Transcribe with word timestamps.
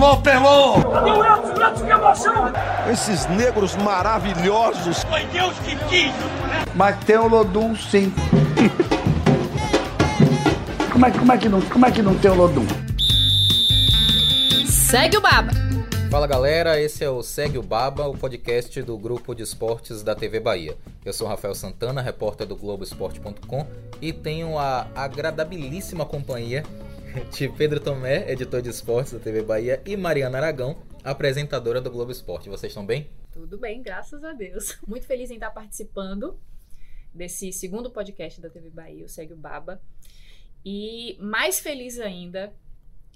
Alô, 0.00 0.16
Pelô! 0.16 0.82
Cadê 0.92 1.10
o 1.10 1.22
Edson? 1.22 1.52
O 1.52 1.62
Edson 1.62 1.84
que 1.84 1.92
emoção! 1.92 2.52
Esses 2.90 3.26
negros 3.26 3.76
maravilhosos. 3.76 5.04
Foi 5.04 5.26
Deus 5.26 5.54
que 5.58 5.76
quis! 5.90 6.10
Mas 6.74 7.04
tem 7.04 7.18
o 7.18 7.28
Lodum, 7.28 7.76
sim. 7.76 8.10
como, 10.90 11.04
é, 11.04 11.10
como, 11.10 11.32
é 11.32 11.36
que 11.36 11.50
não, 11.50 11.60
como 11.60 11.84
é 11.84 11.90
que 11.90 12.00
não 12.00 12.14
tem 12.16 12.30
o 12.30 12.34
Lodum? 12.34 12.66
Segue 14.66 15.18
o 15.18 15.20
Baba! 15.20 15.50
Fala 16.10 16.26
galera, 16.26 16.80
esse 16.80 17.04
é 17.04 17.10
o 17.10 17.22
Segue 17.22 17.58
o 17.58 17.62
Baba, 17.62 18.08
o 18.08 18.16
podcast 18.16 18.80
do 18.80 18.96
grupo 18.96 19.34
de 19.34 19.42
esportes 19.42 20.02
da 20.02 20.14
TV 20.14 20.40
Bahia. 20.40 20.78
Eu 21.04 21.12
sou 21.12 21.28
Rafael 21.28 21.54
Santana, 21.54 22.00
repórter 22.00 22.46
do 22.46 22.56
Globoesporte.com 22.56 23.66
e 24.00 24.14
tenho 24.14 24.58
a 24.58 24.86
agradabilíssima 24.96 26.06
companhia 26.06 26.64
de 27.36 27.48
Pedro 27.48 27.80
Tomé, 27.80 28.30
editor 28.30 28.62
de 28.62 28.68
esportes 28.68 29.12
da 29.12 29.18
TV 29.18 29.42
Bahia, 29.42 29.82
e 29.84 29.96
Mariana 29.96 30.38
Aragão, 30.38 30.80
apresentadora 31.02 31.80
do 31.80 31.90
Globo 31.90 32.12
Esporte. 32.12 32.48
Vocês 32.48 32.70
estão 32.70 32.86
bem? 32.86 33.10
Tudo 33.32 33.58
bem, 33.58 33.82
graças 33.82 34.22
a 34.22 34.32
Deus. 34.32 34.78
Muito 34.86 35.06
feliz 35.06 35.30
em 35.30 35.34
estar 35.34 35.50
participando 35.50 36.38
desse 37.12 37.52
segundo 37.52 37.90
podcast 37.90 38.40
da 38.40 38.48
TV 38.48 38.70
Bahia, 38.70 39.04
o 39.04 39.08
Segue 39.08 39.32
o 39.32 39.36
Baba. 39.36 39.80
E 40.64 41.16
mais 41.20 41.58
feliz 41.58 41.98
ainda 41.98 42.52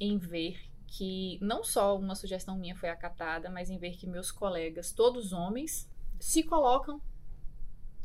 em 0.01 0.19
ver 0.19 0.59
que 0.87 1.39
não 1.41 1.63
só 1.63 1.97
uma 1.97 2.15
sugestão 2.15 2.59
minha 2.59 2.75
foi 2.75 2.89
acatada, 2.89 3.49
mas 3.51 3.71
em 3.71 3.79
ver 3.79 3.93
que 3.93 4.07
meus 4.07 4.33
colegas, 4.33 4.93
todos 4.93 5.33
homens, 5.33 5.89
se 6.19 6.43
colocam 6.43 7.01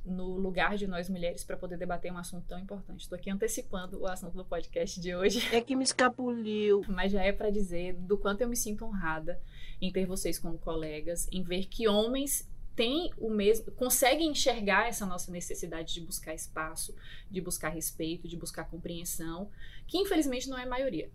no 0.06 0.38
lugar 0.38 0.78
de 0.78 0.88
nós 0.88 1.10
mulheres 1.10 1.44
para 1.44 1.58
poder 1.58 1.78
debater 1.78 2.12
um 2.12 2.18
assunto 2.18 2.48
tão 2.48 2.60
importante. 2.60 3.02
Estou 3.02 3.18
aqui 3.18 3.30
antecipando 3.30 4.00
o 4.00 4.08
assunto 4.08 4.36
do 4.36 4.46
podcast 4.46 5.00
de 5.00 5.16
hoje. 5.16 5.48
É 5.56 5.62
que 5.62 5.76
me 5.76 5.84
escapuliu. 5.84 6.82
Mas 6.90 7.12
já 7.12 7.24
é 7.24 7.32
para 7.32 7.50
dizer 7.50 7.94
do 7.94 8.18
quanto 8.18 8.42
eu 8.42 8.50
me 8.50 8.56
sinto 8.56 8.86
honrada 8.86 9.40
em 9.82 9.92
ter 9.92 10.06
vocês 10.06 10.40
como 10.40 10.58
colegas, 10.58 11.28
em 11.32 11.44
ver 11.44 11.66
que 11.66 11.88
homens 11.88 12.50
têm 12.76 13.12
o 13.18 13.30
mesmo, 13.30 13.72
conseguem 13.74 14.32
enxergar 14.32 14.88
essa 14.88 15.06
nossa 15.06 15.32
necessidade 15.32 15.94
de 15.94 16.02
buscar 16.02 16.34
espaço, 16.34 16.96
de 17.30 17.42
buscar 17.42 17.70
respeito, 17.70 18.28
de 18.28 18.38
buscar 18.38 18.70
compreensão, 18.70 19.50
que 19.86 19.98
infelizmente 19.98 20.50
não 20.50 20.58
é 20.58 20.64
a 20.64 20.70
maioria 20.70 21.12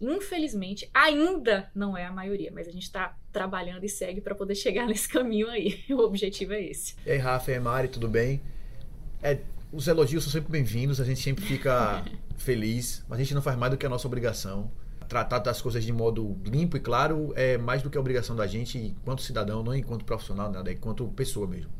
infelizmente, 0.00 0.88
ainda 0.94 1.70
não 1.74 1.96
é 1.96 2.06
a 2.06 2.12
maioria, 2.12 2.50
mas 2.52 2.68
a 2.68 2.70
gente 2.70 2.84
está 2.84 3.16
trabalhando 3.32 3.84
e 3.84 3.88
segue 3.88 4.20
para 4.20 4.34
poder 4.34 4.54
chegar 4.54 4.86
nesse 4.88 5.08
caminho 5.08 5.48
aí. 5.48 5.84
O 5.90 6.00
objetivo 6.00 6.52
é 6.52 6.62
esse. 6.62 6.94
E 7.04 7.10
aí, 7.10 7.18
Rafa 7.18 7.52
e 7.52 7.58
Mari, 7.58 7.88
tudo 7.88 8.08
bem? 8.08 8.40
É, 9.22 9.38
os 9.72 9.88
elogios 9.88 10.24
são 10.24 10.32
sempre 10.32 10.50
bem-vindos, 10.50 11.00
a 11.00 11.04
gente 11.04 11.20
sempre 11.20 11.44
fica 11.44 12.04
feliz, 12.38 13.04
mas 13.08 13.18
a 13.18 13.22
gente 13.22 13.34
não 13.34 13.42
faz 13.42 13.58
mais 13.58 13.72
do 13.72 13.78
que 13.78 13.86
a 13.86 13.88
nossa 13.88 14.06
obrigação. 14.06 14.70
Tratar 15.08 15.38
das 15.38 15.60
coisas 15.62 15.82
de 15.82 15.92
modo 15.92 16.38
limpo 16.44 16.76
e 16.76 16.80
claro 16.80 17.32
é 17.34 17.56
mais 17.56 17.82
do 17.82 17.88
que 17.88 17.96
a 17.96 18.00
obrigação 18.00 18.36
da 18.36 18.46
gente 18.46 18.78
enquanto 18.78 19.22
cidadão, 19.22 19.62
não 19.62 19.74
enquanto 19.74 20.04
profissional, 20.04 20.50
nada, 20.50 20.70
é 20.70 20.74
enquanto 20.74 21.08
pessoa 21.08 21.46
mesmo. 21.46 21.70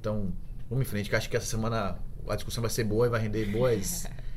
Então, 0.00 0.32
vamos 0.70 0.86
em 0.86 0.88
frente, 0.88 1.10
que 1.10 1.14
acho 1.14 1.28
que 1.28 1.36
essa 1.36 1.46
semana 1.46 1.98
a 2.26 2.34
discussão 2.34 2.62
vai 2.62 2.70
ser 2.70 2.84
boa 2.84 3.06
e 3.06 3.10
vai 3.10 3.20
render 3.20 3.46
boas 3.46 4.06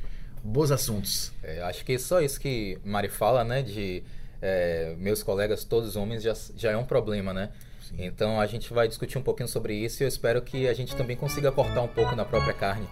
bons 0.42 0.70
assuntos. 0.70 1.32
É, 1.42 1.62
acho 1.62 1.84
que 1.84 1.98
só 1.98 2.20
isso 2.20 2.40
que 2.40 2.78
Mari 2.84 3.08
fala, 3.08 3.44
né? 3.44 3.62
De 3.62 4.02
é, 4.40 4.94
meus 4.98 5.22
colegas, 5.22 5.64
todos 5.64 5.94
homens, 5.96 6.22
já, 6.22 6.34
já 6.56 6.72
é 6.72 6.76
um 6.76 6.84
problema, 6.84 7.32
né? 7.32 7.50
Sim. 7.80 7.96
Então 7.98 8.40
a 8.40 8.46
gente 8.46 8.72
vai 8.72 8.88
discutir 8.88 9.18
um 9.18 9.22
pouquinho 9.22 9.48
sobre 9.48 9.74
isso 9.74 10.02
e 10.02 10.04
eu 10.04 10.08
espero 10.08 10.42
que 10.42 10.66
a 10.66 10.74
gente 10.74 10.96
também 10.96 11.16
consiga 11.16 11.52
cortar 11.52 11.82
um 11.82 11.88
pouco 11.88 12.16
na 12.16 12.24
própria 12.24 12.52
carne. 12.52 12.88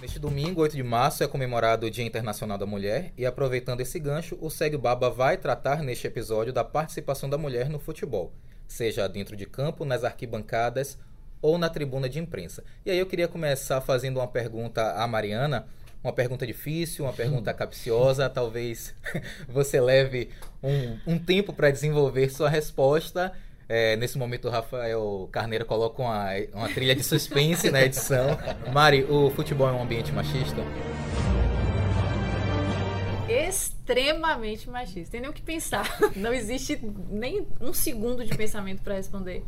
Neste 0.00 0.18
domingo, 0.18 0.62
8 0.62 0.74
de 0.74 0.82
março, 0.82 1.22
é 1.22 1.28
comemorado 1.28 1.86
o 1.86 1.90
Dia 1.90 2.04
Internacional 2.04 2.58
da 2.58 2.66
Mulher 2.66 3.12
e 3.16 3.24
aproveitando 3.24 3.80
esse 3.80 3.98
gancho, 4.00 4.36
o 4.40 4.50
Segue 4.50 4.76
Baba 4.76 5.10
vai 5.10 5.36
tratar 5.36 5.82
neste 5.82 6.06
episódio 6.06 6.52
da 6.52 6.64
participação 6.64 7.28
da 7.28 7.38
mulher 7.38 7.68
no 7.68 7.78
futebol 7.78 8.32
seja 8.66 9.08
dentro 9.08 9.36
de 9.36 9.46
campo, 9.46 9.84
nas 9.84 10.04
arquibancadas 10.04 10.98
ou 11.40 11.58
na 11.58 11.68
tribuna 11.68 12.08
de 12.08 12.18
imprensa. 12.18 12.64
E 12.86 12.90
aí 12.90 12.98
eu 12.98 13.06
queria 13.06 13.28
começar 13.28 13.80
fazendo 13.80 14.18
uma 14.18 14.26
pergunta 14.26 14.92
à 14.92 15.06
Mariana, 15.06 15.66
uma 16.02 16.12
pergunta 16.12 16.46
difícil, 16.46 17.04
uma 17.04 17.12
pergunta 17.12 17.52
capciosa, 17.52 18.28
talvez 18.30 18.94
você 19.48 19.80
leve 19.80 20.30
um, 20.62 20.98
um 21.06 21.18
tempo 21.18 21.52
para 21.52 21.70
desenvolver 21.70 22.30
sua 22.30 22.48
resposta. 22.48 23.32
É, 23.68 23.96
nesse 23.96 24.18
momento 24.18 24.48
o 24.48 24.50
Rafael 24.50 25.28
Carneiro 25.32 25.64
coloca 25.64 26.02
uma, 26.02 26.28
uma 26.52 26.68
trilha 26.68 26.94
de 26.94 27.02
suspense 27.02 27.70
na 27.70 27.82
edição. 27.82 28.38
Mari, 28.72 29.04
o 29.04 29.30
futebol 29.30 29.68
é 29.68 29.72
um 29.72 29.82
ambiente 29.82 30.12
machista? 30.12 30.62
Extremamente 33.28 34.68
machista. 34.68 35.12
Tem 35.12 35.20
nem 35.20 35.30
o 35.30 35.32
que 35.32 35.42
pensar. 35.42 35.86
Não 36.16 36.32
existe 36.32 36.80
nem 37.08 37.46
um 37.60 37.72
segundo 37.72 38.24
de 38.24 38.36
pensamento 38.36 38.82
para 38.82 38.94
responder 38.94 39.44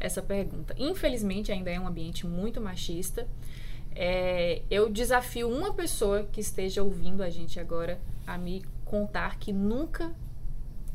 essa 0.00 0.20
pergunta. 0.20 0.74
Infelizmente, 0.76 1.52
ainda 1.52 1.70
é 1.70 1.78
um 1.78 1.86
ambiente 1.86 2.26
muito 2.26 2.60
machista. 2.60 3.26
É, 3.94 4.62
eu 4.70 4.88
desafio 4.88 5.48
uma 5.48 5.72
pessoa 5.74 6.24
que 6.24 6.40
esteja 6.40 6.82
ouvindo 6.82 7.22
a 7.22 7.30
gente 7.30 7.60
agora 7.60 8.00
a 8.26 8.38
me 8.38 8.64
contar 8.84 9.38
que 9.38 9.52
nunca 9.52 10.14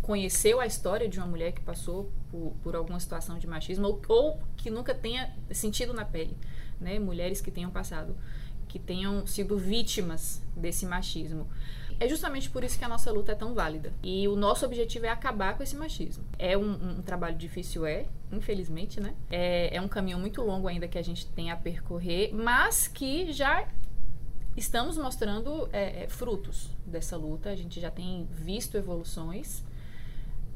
conheceu 0.01 0.59
a 0.59 0.65
história 0.65 1.07
de 1.07 1.19
uma 1.19 1.27
mulher 1.27 1.51
que 1.51 1.61
passou 1.61 2.11
por, 2.31 2.53
por 2.63 2.75
alguma 2.75 2.99
situação 2.99 3.37
de 3.37 3.45
machismo 3.45 3.87
ou, 3.87 4.01
ou, 4.07 4.39
que 4.55 4.69
nunca 4.69 4.93
tenha 4.93 5.35
sentido 5.51 5.93
na 5.93 6.05
pele, 6.05 6.35
né? 6.79 6.97
Mulheres 6.97 7.41
que 7.41 7.51
tenham 7.51 7.69
passado, 7.69 8.15
que 8.67 8.79
tenham 8.79 9.27
sido 9.27 9.57
vítimas 9.57 10.41
desse 10.55 10.85
machismo. 10.85 11.47
É 11.99 12.07
justamente 12.07 12.49
por 12.49 12.63
isso 12.63 12.77
que 12.77 12.85
a 12.85 12.87
nossa 12.87 13.11
luta 13.11 13.31
é 13.31 13.35
tão 13.35 13.53
válida. 13.53 13.91
E 14.03 14.27
o 14.27 14.35
nosso 14.35 14.65
objetivo 14.65 15.05
é 15.05 15.09
acabar 15.09 15.57
com 15.57 15.63
esse 15.63 15.75
machismo. 15.75 16.23
É 16.37 16.55
um, 16.57 16.99
um 16.99 17.01
trabalho 17.01 17.35
difícil, 17.35 17.85
é, 17.85 18.05
infelizmente, 18.31 18.99
né? 18.99 19.15
É, 19.29 19.75
é 19.75 19.81
um 19.81 19.87
caminho 19.87 20.19
muito 20.19 20.41
longo 20.43 20.67
ainda 20.67 20.87
que 20.87 20.97
a 20.97 21.01
gente 21.01 21.25
tem 21.27 21.49
a 21.49 21.55
percorrer, 21.55 22.31
mas 22.33 22.87
que 22.87 23.31
já 23.31 23.67
estamos 24.55 24.97
mostrando 24.97 25.69
é, 25.73 26.03
é, 26.03 26.09
frutos 26.09 26.69
dessa 26.85 27.17
luta. 27.17 27.49
A 27.49 27.55
gente 27.55 27.79
já 27.79 27.89
tem 27.89 28.27
visto 28.31 28.77
evoluções, 28.77 29.63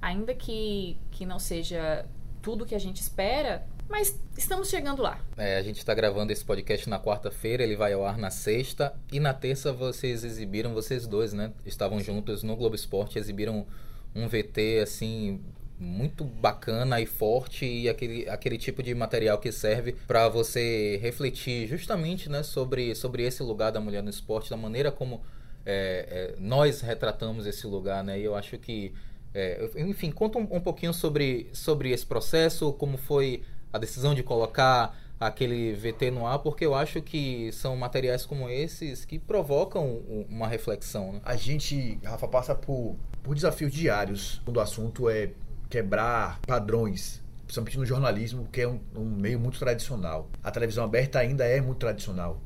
ainda 0.02 0.36
que, 0.36 0.98
que 1.10 1.26
não 1.26 1.40
seja 1.40 2.06
tudo 2.42 2.66
que 2.66 2.76
a 2.76 2.80
gente 2.80 3.00
espera, 3.00 3.66
mas 3.92 4.18
estamos 4.38 4.70
chegando 4.70 5.02
lá. 5.02 5.20
É, 5.38 5.58
a 5.58 5.62
gente 5.62 5.78
está 5.78 5.94
gravando 5.94 6.32
esse 6.32 6.44
podcast 6.44 6.90
na 6.90 6.98
quarta-feira, 6.98 7.62
ele 7.62 7.76
vai 7.76 7.92
ao 7.94 8.06
ar 8.06 8.18
na 8.18 8.32
sexta. 8.32 8.94
E 9.12 9.20
na 9.20 9.34
terça 9.34 9.74
vocês 9.74 10.24
exibiram, 10.24 10.74
vocês 10.74 11.06
dois, 11.06 11.34
né? 11.34 11.52
Estavam 11.66 12.00
juntos 12.00 12.42
no 12.42 12.56
Globo 12.56 12.74
Esporte, 12.74 13.20
exibiram 13.20 13.68
um 14.16 14.28
VT 14.28 14.80
assim 14.82 15.42
muito 15.78 16.24
bacana 16.24 17.02
e 17.02 17.06
forte 17.08 17.66
e 17.66 17.90
aquele, 17.90 18.30
aquele 18.30 18.58
tipo 18.58 18.84
de 18.84 18.94
material 18.94 19.40
que 19.40 19.52
serve 19.52 19.94
para 20.08 20.30
você 20.30 21.00
refletir 21.02 21.68
justamente 21.68 22.30
né, 22.30 22.44
sobre, 22.44 22.94
sobre 22.94 23.24
esse 23.24 23.42
lugar 23.42 23.72
da 23.72 23.82
mulher 23.82 24.04
no 24.04 24.10
esporte, 24.10 24.52
da 24.52 24.58
maneira 24.58 24.92
como 24.92 25.22
é, 25.66 26.34
é, 26.36 26.36
nós 26.40 26.82
retratamos 26.82 27.48
esse 27.48 27.66
lugar, 27.66 28.04
né? 28.04 28.20
E 28.20 28.24
eu 28.24 28.36
acho 28.36 28.58
que, 28.58 28.94
é, 29.34 29.70
enfim, 29.76 30.12
conta 30.12 30.38
um, 30.38 30.48
um 30.52 30.60
pouquinho 30.60 30.94
sobre, 30.94 31.50
sobre 31.52 31.92
esse 31.92 32.06
processo, 32.06 32.74
como 32.74 32.98
foi 32.98 33.42
a 33.72 33.78
decisão 33.78 34.14
de 34.14 34.24
colocar 34.24 34.96
aquele 35.20 35.74
VT 35.74 36.10
no 36.10 36.26
ar, 36.26 36.40
porque 36.40 36.66
eu 36.66 36.74
acho 36.74 37.00
que 37.02 37.52
são 37.52 37.78
materiais 37.78 38.26
como 38.26 38.50
esses 38.50 39.06
que 39.06 39.20
provocam 39.20 39.98
uma 40.28 40.48
reflexão. 40.48 41.14
Né? 41.14 41.22
A 41.24 41.36
gente, 41.36 42.00
Rafa, 42.04 42.28
passa 42.28 42.56
por, 42.56 42.96
por 43.22 43.36
desafios 43.36 43.72
diários 43.72 44.42
quando 44.44 44.58
o 44.58 44.62
assunto 44.62 45.08
é 45.10 45.30
quebrar 45.70 46.40
padrões, 46.42 47.22
principalmente 47.46 47.78
no 47.78 47.86
jornalismo, 47.86 48.48
que 48.52 48.62
é 48.62 48.68
um, 48.68 48.80
um 48.96 49.06
meio 49.06 49.40
muito 49.40 49.60
tradicional. 49.60 50.28
A 50.44 50.50
televisão 50.50 50.84
aberta 50.84 51.20
ainda 51.20 51.46
é 51.46 51.62
muito 51.62 51.78
tradicional. 51.78 52.42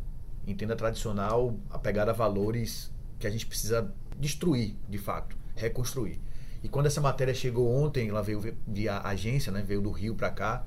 Entenda 0.46 0.76
tradicional 0.76 1.56
apegada 1.70 2.12
a 2.12 2.14
valores 2.14 2.92
que 3.18 3.26
a 3.26 3.30
gente 3.30 3.46
precisa 3.46 3.90
destruir, 4.20 4.76
de 4.90 4.98
fato, 4.98 5.38
reconstruir. 5.56 6.20
E 6.62 6.68
quando 6.68 6.88
essa 6.88 7.00
matéria 7.00 7.34
chegou 7.34 7.74
ontem, 7.74 8.10
ela 8.10 8.22
veio 8.22 8.42
via 8.68 9.00
agência, 9.00 9.52
né, 9.52 9.64
veio 9.66 9.82
do 9.82 9.92
Rio 9.92 10.14
para 10.14 10.30
cá, 10.30 10.66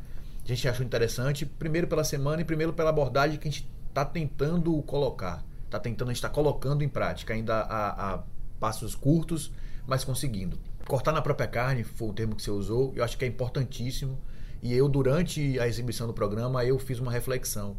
a 0.53 0.55
gente 0.55 0.67
achou 0.67 0.85
interessante, 0.85 1.45
primeiro 1.45 1.87
pela 1.87 2.03
semana 2.03 2.41
e 2.41 2.45
primeiro 2.45 2.73
pela 2.73 2.89
abordagem 2.89 3.39
que 3.39 3.47
a 3.47 3.51
gente 3.51 3.69
está 3.89 4.03
tentando 4.03 4.81
colocar. 4.83 5.45
Está 5.67 5.79
tentando, 5.79 6.09
a 6.09 6.13
gente 6.13 6.19
está 6.19 6.31
colocando 6.31 6.83
em 6.83 6.89
prática, 6.89 7.35
ainda 7.35 7.57
a, 7.61 8.15
a, 8.15 8.23
passos 8.59 8.95
curtos, 8.95 9.53
mas 9.87 10.05
conseguindo. 10.05 10.59
Cortar 10.87 11.13
na 11.13 11.21
própria 11.21 11.47
carne 11.47 11.85
foi 11.85 12.09
o 12.09 12.13
termo 12.15 12.35
que 12.35 12.43
você 12.43 12.51
usou, 12.51 12.95
eu 12.97 13.05
acho 13.05 13.19
que 13.19 13.27
é 13.27 13.29
importantíssimo. 13.29 14.19
E 14.63 14.73
eu, 14.73 14.89
durante 14.89 15.61
a 15.61 15.69
exibição 15.69 16.07
do 16.07 16.15
programa, 16.15 16.65
eu 16.65 16.79
fiz 16.79 16.99
uma 16.99 17.13
reflexão. 17.13 17.77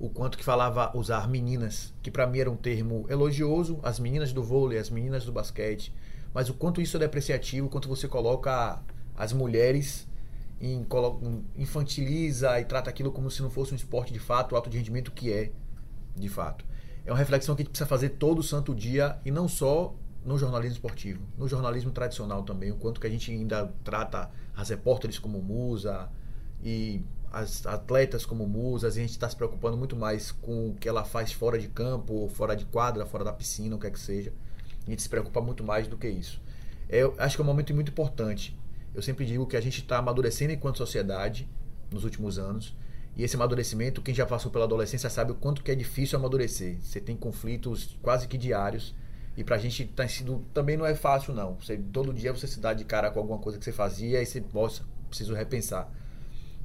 O 0.00 0.08
quanto 0.08 0.38
que 0.38 0.44
falava 0.44 0.96
usar 0.96 1.28
meninas, 1.28 1.92
que 2.02 2.10
para 2.10 2.26
mim 2.26 2.38
era 2.38 2.50
um 2.50 2.56
termo 2.56 3.04
elogioso, 3.10 3.78
as 3.82 4.00
meninas 4.00 4.32
do 4.32 4.42
vôlei, 4.42 4.78
as 4.78 4.88
meninas 4.88 5.26
do 5.26 5.32
basquete, 5.32 5.92
mas 6.32 6.48
o 6.48 6.54
quanto 6.54 6.80
isso 6.80 6.96
é 6.96 7.00
depreciativo, 7.00 7.68
quanto 7.68 7.86
você 7.86 8.08
coloca 8.08 8.82
as 9.14 9.32
mulheres 9.32 10.07
infantiliza 11.56 12.60
e 12.60 12.64
trata 12.64 12.90
aquilo 12.90 13.12
como 13.12 13.30
se 13.30 13.42
não 13.42 13.50
fosse 13.50 13.72
um 13.72 13.76
esporte 13.76 14.12
de 14.12 14.18
fato, 14.18 14.52
o 14.52 14.56
alto 14.56 14.68
de 14.68 14.76
rendimento 14.76 15.12
que 15.12 15.32
é, 15.32 15.52
de 16.16 16.28
fato. 16.28 16.64
é 17.06 17.12
uma 17.12 17.18
reflexão 17.18 17.54
que 17.54 17.62
a 17.62 17.64
gente 17.64 17.70
precisa 17.70 17.88
fazer 17.88 18.10
todo 18.10 18.42
santo 18.42 18.74
dia 18.74 19.18
e 19.24 19.30
não 19.30 19.48
só 19.48 19.94
no 20.24 20.36
jornalismo 20.36 20.74
esportivo, 20.74 21.22
no 21.38 21.48
jornalismo 21.48 21.90
tradicional 21.90 22.42
também, 22.42 22.70
o 22.72 22.76
quanto 22.76 23.00
que 23.00 23.06
a 23.06 23.10
gente 23.10 23.30
ainda 23.30 23.72
trata 23.84 24.30
as 24.54 24.68
repórteres 24.68 25.18
como 25.18 25.40
musa 25.40 26.10
e 26.62 27.02
as 27.32 27.66
atletas 27.66 28.26
como 28.26 28.46
musas, 28.46 28.96
e 28.96 29.00
a 29.00 29.02
gente 29.02 29.12
está 29.12 29.28
se 29.28 29.36
preocupando 29.36 29.76
muito 29.76 29.94
mais 29.94 30.32
com 30.32 30.70
o 30.70 30.74
que 30.74 30.88
ela 30.88 31.04
faz 31.04 31.32
fora 31.32 31.58
de 31.58 31.68
campo, 31.68 32.28
fora 32.28 32.56
de 32.56 32.64
quadra, 32.64 33.06
fora 33.06 33.24
da 33.24 33.32
piscina, 33.32 33.76
o 33.76 33.78
que 33.78 33.86
é 33.86 33.90
que 33.90 34.00
seja. 34.00 34.32
A 34.86 34.90
gente 34.90 35.02
se 35.02 35.08
preocupa 35.08 35.40
muito 35.40 35.62
mais 35.62 35.86
do 35.86 35.96
que 35.96 36.08
isso. 36.08 36.40
Eu 36.88 37.14
acho 37.18 37.36
que 37.36 37.42
é 37.42 37.44
um 37.44 37.46
momento 37.46 37.74
muito 37.74 37.90
importante. 37.90 38.58
Eu 38.94 39.02
sempre 39.02 39.24
digo 39.24 39.46
que 39.46 39.56
a 39.56 39.60
gente 39.60 39.80
está 39.80 39.98
amadurecendo 39.98 40.52
enquanto 40.52 40.78
sociedade 40.78 41.48
nos 41.90 42.04
últimos 42.04 42.38
anos. 42.38 42.74
E 43.16 43.22
esse 43.22 43.36
amadurecimento, 43.36 44.00
quem 44.00 44.14
já 44.14 44.24
passou 44.24 44.50
pela 44.50 44.64
adolescência 44.64 45.10
sabe 45.10 45.32
o 45.32 45.34
quanto 45.34 45.62
que 45.62 45.70
é 45.70 45.74
difícil 45.74 46.18
amadurecer. 46.18 46.78
Você 46.80 47.00
tem 47.00 47.16
conflitos 47.16 47.98
quase 48.02 48.28
que 48.28 48.38
diários. 48.38 48.94
E 49.36 49.44
pra 49.44 49.58
gente 49.58 49.84
tá 49.86 50.06
sido, 50.08 50.44
também 50.52 50.76
não 50.76 50.86
é 50.86 50.94
fácil, 50.94 51.32
não. 51.34 51.54
Você, 51.54 51.76
todo 51.76 52.12
dia 52.12 52.32
você 52.32 52.46
se 52.46 52.60
dá 52.60 52.72
de 52.72 52.84
cara 52.84 53.10
com 53.10 53.18
alguma 53.18 53.38
coisa 53.38 53.58
que 53.58 53.64
você 53.64 53.72
fazia 53.72 54.20
e 54.22 54.26
você, 54.26 54.42
nossa, 54.52 54.84
preciso 55.08 55.34
repensar. 55.34 55.90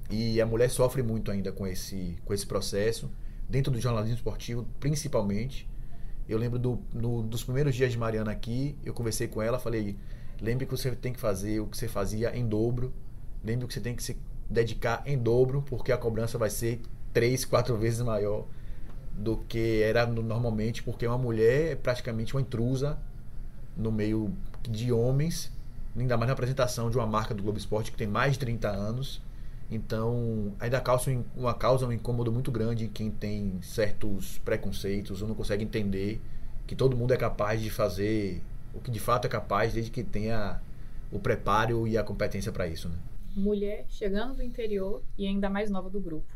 E 0.10 0.40
a 0.42 0.46
mulher 0.46 0.70
sofre 0.70 1.02
muito 1.02 1.32
ainda 1.32 1.52
com 1.52 1.66
esse, 1.66 2.18
com 2.26 2.34
esse 2.34 2.46
processo, 2.46 3.10
dentro 3.50 3.72
do 3.72 3.80
jornalismo 3.80 4.16
esportivo, 4.16 4.68
principalmente. 4.80 5.70
Eu 6.28 6.38
lembro 6.38 6.58
do, 6.58 6.80
no, 6.94 7.22
dos 7.24 7.44
primeiros 7.44 7.76
dias 7.76 7.92
de 7.92 7.98
Mariana 7.98 8.32
aqui, 8.32 8.76
eu 8.84 8.94
conversei 8.94 9.28
com 9.28 9.42
ela, 9.42 9.60
falei: 9.60 9.98
lembre 10.42 10.66
que 10.66 10.72
você 10.72 10.92
tem 10.92 11.14
que 11.14 11.20
fazer 11.20 11.60
o 11.60 11.68
que 11.68 11.78
você 11.78 11.88
fazia 11.88 12.36
em 12.36 12.48
dobro, 12.48 12.94
lembre 13.44 13.68
que 13.68 13.74
você 13.74 13.82
tem 13.82 13.96
que 13.96 14.04
se 14.04 14.18
dedicar 14.50 15.02
em 15.06 15.18
dobro, 15.18 15.62
porque 15.64 15.92
a 15.92 15.98
cobrança 15.98 16.38
vai 16.38 16.50
ser 16.50 16.82
três, 17.12 17.46
quatro 17.46 17.78
vezes 17.78 18.02
maior 18.02 18.46
do 19.14 19.38
que 19.38 19.82
era 19.84 20.06
normalmente, 20.06 20.82
porque 20.82 21.06
uma 21.06 21.18
mulher 21.18 21.72
é 21.72 21.76
praticamente 21.76 22.34
uma 22.36 22.42
intrusa 22.42 22.98
no 23.78 23.92
meio 23.92 24.34
de 24.64 24.92
homens, 24.92 25.52
ainda 25.96 26.18
mais 26.18 26.28
na 26.28 26.34
apresentação 26.34 26.90
de 26.90 26.98
uma 26.98 27.06
marca 27.06 27.34
do 27.34 27.44
Globo 27.44 27.58
Esporte 27.58 27.92
que 27.92 27.98
tem 27.98 28.08
mais 28.08 28.34
de 28.34 28.40
30 28.40 28.70
anos. 28.70 29.22
Então, 29.70 30.54
ainda 30.60 30.80
causa, 30.80 31.24
uma 31.36 31.54
causa 31.54 31.88
um 31.88 31.92
incômodo 31.92 32.32
muito 32.32 32.52
grande 32.52 32.86
em 32.86 32.90
quem 32.90 33.10
tem 33.10 33.60
certos 33.62 34.40
preconceitos 34.40 35.22
ou 35.22 35.28
não 35.28 35.36
consegue 35.36 35.64
entender 35.64 36.22
que 36.68 36.76
todo 36.76 36.98
mundo 36.98 37.14
é 37.14 37.18
capaz 37.18 37.62
de 37.62 37.70
fazer 37.70 38.42
o 38.74 38.80
que 38.80 38.92
de 38.92 39.00
fato 39.00 39.26
é 39.26 39.30
capaz, 39.30 39.74
desde 39.74 39.92
que 39.92 40.04
tenha 40.04 40.60
o 41.12 41.20
preparo 41.20 41.88
e 41.88 41.98
a 41.98 42.04
competência 42.04 42.52
para 42.52 42.68
isso. 42.68 42.90
Né? 42.90 42.98
Mulher 43.36 43.86
chegando 43.90 44.36
do 44.36 44.44
interior 44.44 45.04
e 45.18 45.28
ainda 45.28 45.50
mais 45.50 45.70
nova 45.70 45.90
do 45.90 46.02
grupo. 46.02 46.28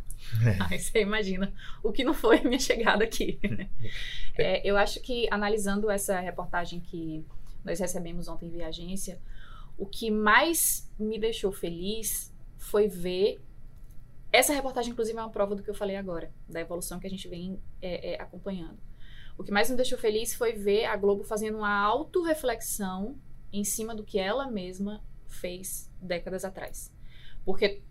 É. 0.46 0.58
Aí 0.74 0.80
você 0.80 1.02
imagina 1.02 1.54
o 1.84 1.92
que 1.92 2.04
não 2.04 2.14
foi 2.14 2.40
a 2.40 2.44
minha 2.44 2.60
chegada 2.60 3.04
aqui. 3.04 3.40
é, 4.38 4.68
eu 4.68 4.78
acho 4.78 5.00
que, 5.02 5.28
analisando 5.32 5.90
essa 5.90 6.20
reportagem 6.20 6.80
que 6.80 7.26
nós 7.64 7.80
recebemos 7.80 8.28
ontem 8.28 8.50
via 8.50 8.68
agência, 8.68 9.20
o 9.78 9.86
que 9.86 10.10
mais 10.10 10.90
me 10.98 11.20
deixou 11.20 11.52
feliz 11.52 12.34
foi 12.58 12.88
ver. 12.88 13.40
Essa 14.32 14.54
reportagem, 14.54 14.92
inclusive, 14.92 15.18
é 15.18 15.22
uma 15.22 15.30
prova 15.30 15.56
do 15.56 15.64
que 15.64 15.70
eu 15.70 15.76
falei 15.76 15.96
agora, 15.96 16.32
da 16.50 16.60
evolução 16.60 17.00
que 17.00 17.08
a 17.08 17.10
gente 17.10 17.28
vem 17.28 17.60
é, 17.82 18.14
é, 18.14 18.22
acompanhando. 18.22 18.78
O 19.38 19.44
que 19.44 19.52
mais 19.52 19.70
me 19.70 19.76
deixou 19.76 19.98
feliz 19.98 20.34
foi 20.34 20.54
ver 20.54 20.86
a 20.86 20.96
Globo 20.96 21.24
fazendo 21.24 21.60
uma 21.60 21.82
autorreflexão 21.82 23.16
em 23.54 23.64
cima 23.64 23.94
do 23.94 24.04
que 24.04 24.18
ela 24.18 24.50
mesma 24.50 25.04
fez 25.28 25.92
décadas 26.02 26.44
atrás. 26.44 26.92
Porque 27.46 27.82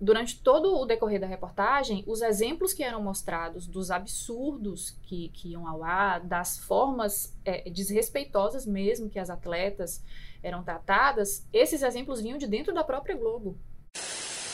durante 0.00 0.40
todo 0.40 0.76
o 0.76 0.86
decorrer 0.86 1.20
da 1.20 1.26
reportagem, 1.26 2.04
os 2.06 2.22
exemplos 2.22 2.72
que 2.72 2.82
eram 2.82 3.02
mostrados 3.02 3.66
dos 3.66 3.90
absurdos 3.90 4.96
que, 5.02 5.28
que 5.30 5.50
iam 5.50 5.66
ao 5.66 5.84
ar, 5.84 6.20
das 6.20 6.58
formas 6.58 7.36
é, 7.44 7.68
desrespeitosas 7.70 8.66
mesmo 8.66 9.10
que 9.10 9.18
as 9.18 9.30
atletas 9.30 10.02
eram 10.42 10.62
tratadas, 10.62 11.46
esses 11.52 11.82
exemplos 11.82 12.20
vinham 12.20 12.38
de 12.38 12.46
dentro 12.46 12.74
da 12.74 12.82
própria 12.82 13.16
Globo. 13.16 13.58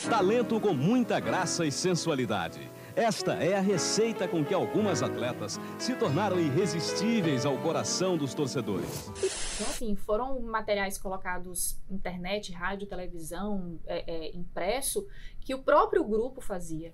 Talento 0.09 0.61
com 0.61 0.73
muita 0.73 1.19
graça 1.19 1.67
e 1.67 1.73
sensualidade. 1.73 2.61
Esta 2.99 3.35
é 3.35 3.55
a 3.55 3.61
receita 3.61 4.27
com 4.27 4.45
que 4.45 4.53
algumas 4.53 5.05
atletas 5.05 5.57
se 5.79 5.95
tornaram 5.95 6.37
irresistíveis 6.41 7.47
ao 7.47 7.57
coração 7.59 8.17
dos 8.17 8.35
torcedores. 8.35 9.07
Então, 9.55 9.69
assim, 9.69 9.95
foram 9.95 10.41
materiais 10.41 10.99
colocados 10.99 11.81
internet, 11.89 12.51
rádio, 12.51 12.89
televisão, 12.89 13.79
é, 13.87 14.03
é, 14.13 14.37
impresso, 14.37 15.07
que 15.41 15.55
o 15.55 15.63
próprio 15.63 16.03
grupo 16.03 16.41
fazia. 16.41 16.93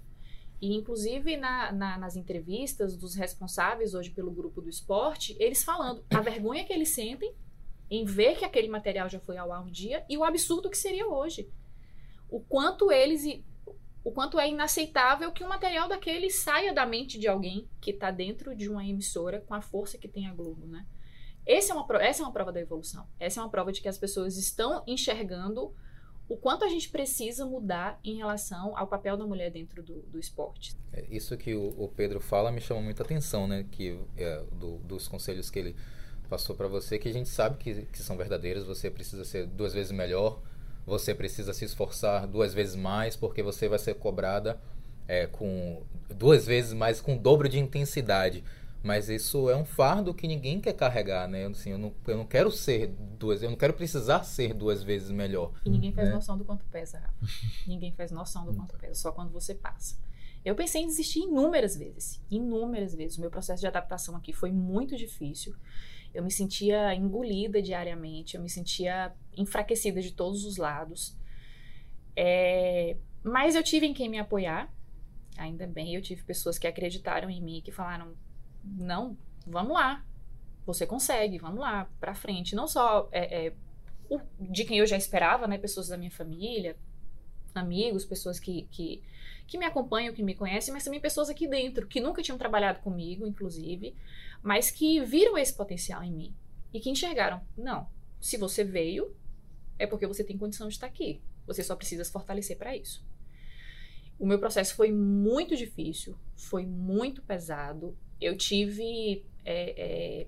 E, 0.61 0.77
inclusive, 0.77 1.39
na, 1.39 1.73
na, 1.73 1.97
nas 1.97 2.17
entrevistas 2.17 2.95
dos 2.99 3.15
responsáveis 3.15 3.95
hoje 3.95 4.11
pelo 4.11 4.31
grupo 4.31 4.61
do 4.61 4.69
esporte, 4.69 5.35
eles 5.41 5.65
falando 5.65 6.05
a 6.13 6.21
vergonha 6.21 6.67
que 6.67 6.73
eles 6.75 6.91
sentem 6.91 7.35
em 7.91 8.05
ver 8.05 8.37
que 8.37 8.45
aquele 8.45 8.69
material 8.69 9.09
já 9.09 9.21
foi 9.21 9.39
ao 9.39 9.51
ar 9.51 9.63
um 9.63 9.71
dia 9.71 10.05
e 10.07 10.19
o 10.19 10.25
absurdo 10.25 10.69
que 10.69 10.77
seria 10.77 11.09
hoje 11.09 11.51
o 12.29 12.41
quanto 12.41 12.93
eles 12.93 13.25
o 14.05 14.13
quanto 14.13 14.39
é 14.39 14.49
inaceitável 14.49 15.33
que 15.33 15.43
um 15.43 15.49
material 15.49 15.89
daquele 15.89 16.31
saia 16.31 16.75
da 16.75 16.85
mente 16.85 17.19
de 17.19 17.27
alguém 17.27 17.67
que 17.81 17.91
está 17.91 18.11
dentro 18.11 18.55
de 18.55 18.69
uma 18.69 18.87
emissora 18.87 19.41
com 19.41 19.55
a 19.55 19.63
força 19.63 19.97
que 19.97 20.07
tem 20.07 20.27
a 20.27 20.35
Globo, 20.35 20.67
né? 20.67 20.87
Essa 21.47 21.73
é, 21.73 21.77
uma, 21.77 22.03
essa 22.03 22.23
é 22.23 22.27
uma 22.27 22.33
prova 22.33 22.53
da 22.53 22.61
evolução. 22.61 23.07
Essa 23.19 23.41
é 23.41 23.43
uma 23.43 23.51
prova 23.51 23.73
de 23.73 23.81
que 23.81 23.89
as 23.89 23.99
pessoas 23.99 24.37
estão 24.37 24.83
enxergando 24.87 25.75
o 26.27 26.37
quanto 26.37 26.65
a 26.65 26.69
gente 26.69 26.89
precisa 26.89 27.45
mudar 27.45 27.99
em 28.03 28.17
relação 28.17 28.77
ao 28.77 28.87
papel 28.87 29.17
da 29.17 29.27
mulher 29.27 29.51
dentro 29.51 29.83
do, 29.83 30.03
do 30.03 30.19
esporte. 30.19 30.75
É, 30.93 31.05
isso 31.11 31.37
que 31.37 31.55
o, 31.55 31.69
o, 31.79 31.89
Pedro 31.89 32.19
fala 32.19 32.51
me 32.51 32.61
chama 32.61 32.81
muita 32.81 33.03
atenção, 33.03 33.47
né? 33.47 33.67
Que 33.71 33.99
é, 34.17 34.43
do, 34.53 34.79
dos 34.79 35.07
conselhos 35.07 35.51
que 35.51 35.59
ele 35.59 35.77
passou 36.29 36.57
para 36.57 36.67
você, 36.67 36.99
que 36.99 37.09
a 37.09 37.13
gente 37.13 37.29
sabe 37.29 37.59
que, 37.59 37.87
que 37.87 37.99
são 37.99 38.17
verdadeiros. 38.17 38.65
Você 38.65 38.91
precisa 38.91 39.25
ser 39.25 39.47
duas 39.47 39.75
vezes 39.75 39.93
melhor 39.93 40.41
você 40.87 41.15
precisa 41.15 41.53
se 41.53 41.65
esforçar 41.65 42.27
duas 42.27 42.53
vezes 42.53 42.77
mais, 42.77 43.17
porque 43.17 43.43
você 43.43 43.69
vai 43.69 43.79
ser 43.79 43.95
cobrada 43.95 44.59
é, 45.09 45.27
com 45.27 45.83
duas 46.09 46.47
vezes 46.47 46.73
mais, 46.73 47.01
com 47.01 47.17
o 47.17 47.19
dobro 47.19 47.49
de 47.49 47.59
intensidade. 47.59 48.45
Mas 48.83 49.09
isso 49.09 49.49
é 49.49 49.57
um 49.57 49.65
fardo 49.65 50.13
que 50.13 50.29
ninguém 50.29 50.61
quer 50.61 50.75
carregar, 50.75 51.27
né? 51.27 51.47
Assim, 51.47 51.71
eu, 51.71 51.79
não, 51.79 51.91
eu 52.07 52.19
não 52.19 52.27
quero 52.27 52.51
ser 52.51 52.89
duas, 53.19 53.43
eu 53.43 53.49
não 53.49 53.57
quero 53.57 53.73
precisar 53.73 54.25
ser 54.25 54.53
duas 54.53 54.83
vezes 54.83 55.11
melhor. 55.11 55.53
E 55.65 55.71
ninguém 55.71 55.91
faz 55.91 56.09
né? 56.09 56.15
noção 56.15 56.37
do 56.37 56.45
quanto 56.45 56.67
pesa, 56.67 56.99
Rafa. 56.99 57.15
ninguém 57.67 57.93
faz 57.93 58.11
noção 58.11 58.45
do 58.45 58.53
quanto 58.53 58.77
pesa, 58.77 58.95
só 58.95 59.11
quando 59.11 59.33
você 59.33 59.55
passa. 59.55 59.97
Eu 60.45 60.55
pensei 60.55 60.83
em 60.83 60.87
desistir 60.87 61.21
inúmeras 61.21 61.75
vezes, 61.75 62.21
inúmeras 62.31 62.95
vezes. 62.95 63.17
O 63.17 63.23
meu 63.23 63.31
processo 63.31 63.63
de 63.63 63.67
adaptação 63.67 64.15
aqui 64.17 64.35
foi 64.35 64.53
muito 64.53 64.95
difícil. 64.95 65.57
Eu 66.15 66.23
me 66.23 66.31
sentia 66.31 66.95
engolida 66.95 67.61
diariamente, 67.61 68.37
eu 68.37 68.43
me 68.43 68.49
sentia 68.49 69.13
enfraquecida 69.37 70.01
de 70.01 70.13
todos 70.13 70.45
os 70.45 70.57
lados. 70.57 71.17
É, 72.17 72.97
mas 73.23 73.57
eu 73.57 73.63
tive 73.63 73.87
em 73.87 73.93
quem 73.93 74.09
me 74.09 74.19
apoiar, 74.19 74.73
ainda 75.37 75.67
bem. 75.67 75.95
Eu 75.95 76.03
tive 76.03 76.23
pessoas 76.23 76.59
que 76.59 76.67
acreditaram 76.67 77.29
em 77.29 77.43
mim, 77.43 77.61
que 77.65 77.73
falaram: 77.73 78.15
não, 78.65 79.17
vamos 79.47 79.73
lá, 79.73 80.05
você 80.65 80.87
consegue, 80.87 81.39
vamos 81.39 81.61
lá, 81.61 81.89
pra 82.01 82.15
frente. 82.15 82.55
Não 82.55 82.69
só 82.69 83.09
é, 83.11 83.47
é, 83.47 83.53
de 84.41 84.65
quem 84.65 84.79
eu 84.79 84.87
já 84.87 84.97
esperava, 84.97 85.47
né? 85.47 85.59
Pessoas 85.59 85.89
da 85.89 85.97
minha 85.97 86.11
família, 86.11 86.77
amigos, 87.55 88.05
pessoas 88.05 88.41
que, 88.41 88.69
que, 88.71 89.03
que 89.47 89.59
me 89.59 89.65
acompanham, 89.65 90.15
que 90.15 90.23
me 90.23 90.35
conhecem, 90.35 90.73
mas 90.73 90.85
também 90.85 91.01
pessoas 91.01 91.29
aqui 91.29 91.47
dentro, 91.47 91.87
que 91.87 92.01
nunca 92.01 92.23
tinham 92.23 92.39
trabalhado 92.39 92.81
comigo, 92.81 93.27
inclusive, 93.27 93.95
mas 94.45 94.71
que 94.71 95.01
viram 95.01 95.39
esse 95.39 95.55
potencial 95.57 96.05
em 96.05 96.13
mim 96.13 96.37
e 96.71 96.79
que 96.79 96.91
enxergaram: 96.91 97.41
não, 97.57 97.89
se 98.21 98.37
você 98.37 98.63
veio, 98.63 99.17
é 99.79 99.87
porque 99.87 100.07
você 100.07 100.23
tem 100.23 100.37
condição 100.37 100.69
de 100.69 100.75
estar 100.75 100.87
aqui. 100.87 101.23
Você 101.47 101.65
só 101.65 101.75
precisa 101.75 102.05
se 102.05 102.13
fortalecer 102.13 102.59
para 102.59 102.77
isso. 102.77 103.03
O 104.19 104.27
meu 104.27 104.39
processo 104.39 104.75
foi 104.75 104.93
muito 104.93 105.57
difícil, 105.57 106.15
foi 106.37 106.67
muito 106.67 107.23
pesado. 107.23 107.97
Eu 108.21 108.37
tive 108.37 109.25
é, 109.47 110.23
é, 110.23 110.27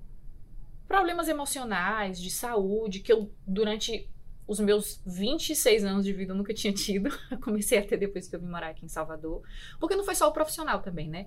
problemas 0.89 1.29
emocionais, 1.29 2.19
de 2.19 2.31
saúde, 2.31 3.01
que 3.01 3.13
eu, 3.13 3.31
durante 3.47 4.09
os 4.47 4.61
meus 4.61 5.01
26 5.05 5.85
anos 5.85 6.05
de 6.05 6.13
vida, 6.13 6.33
eu 6.33 6.37
nunca 6.37 6.55
tinha 6.55 6.73
tido. 6.73 7.11
Comecei 7.43 7.79
a 7.79 7.87
ter 7.87 7.97
depois 7.97 8.29
que 8.29 8.37
eu 8.37 8.41
vim 8.41 8.47
morar 8.47 8.69
aqui 8.69 8.85
em 8.85 8.89
Salvador. 8.89 9.43
Porque 9.81 9.97
não 9.97 10.05
foi 10.05 10.15
só 10.15 10.29
o 10.29 10.33
profissional 10.33 10.81
também, 10.81 11.09
né? 11.09 11.27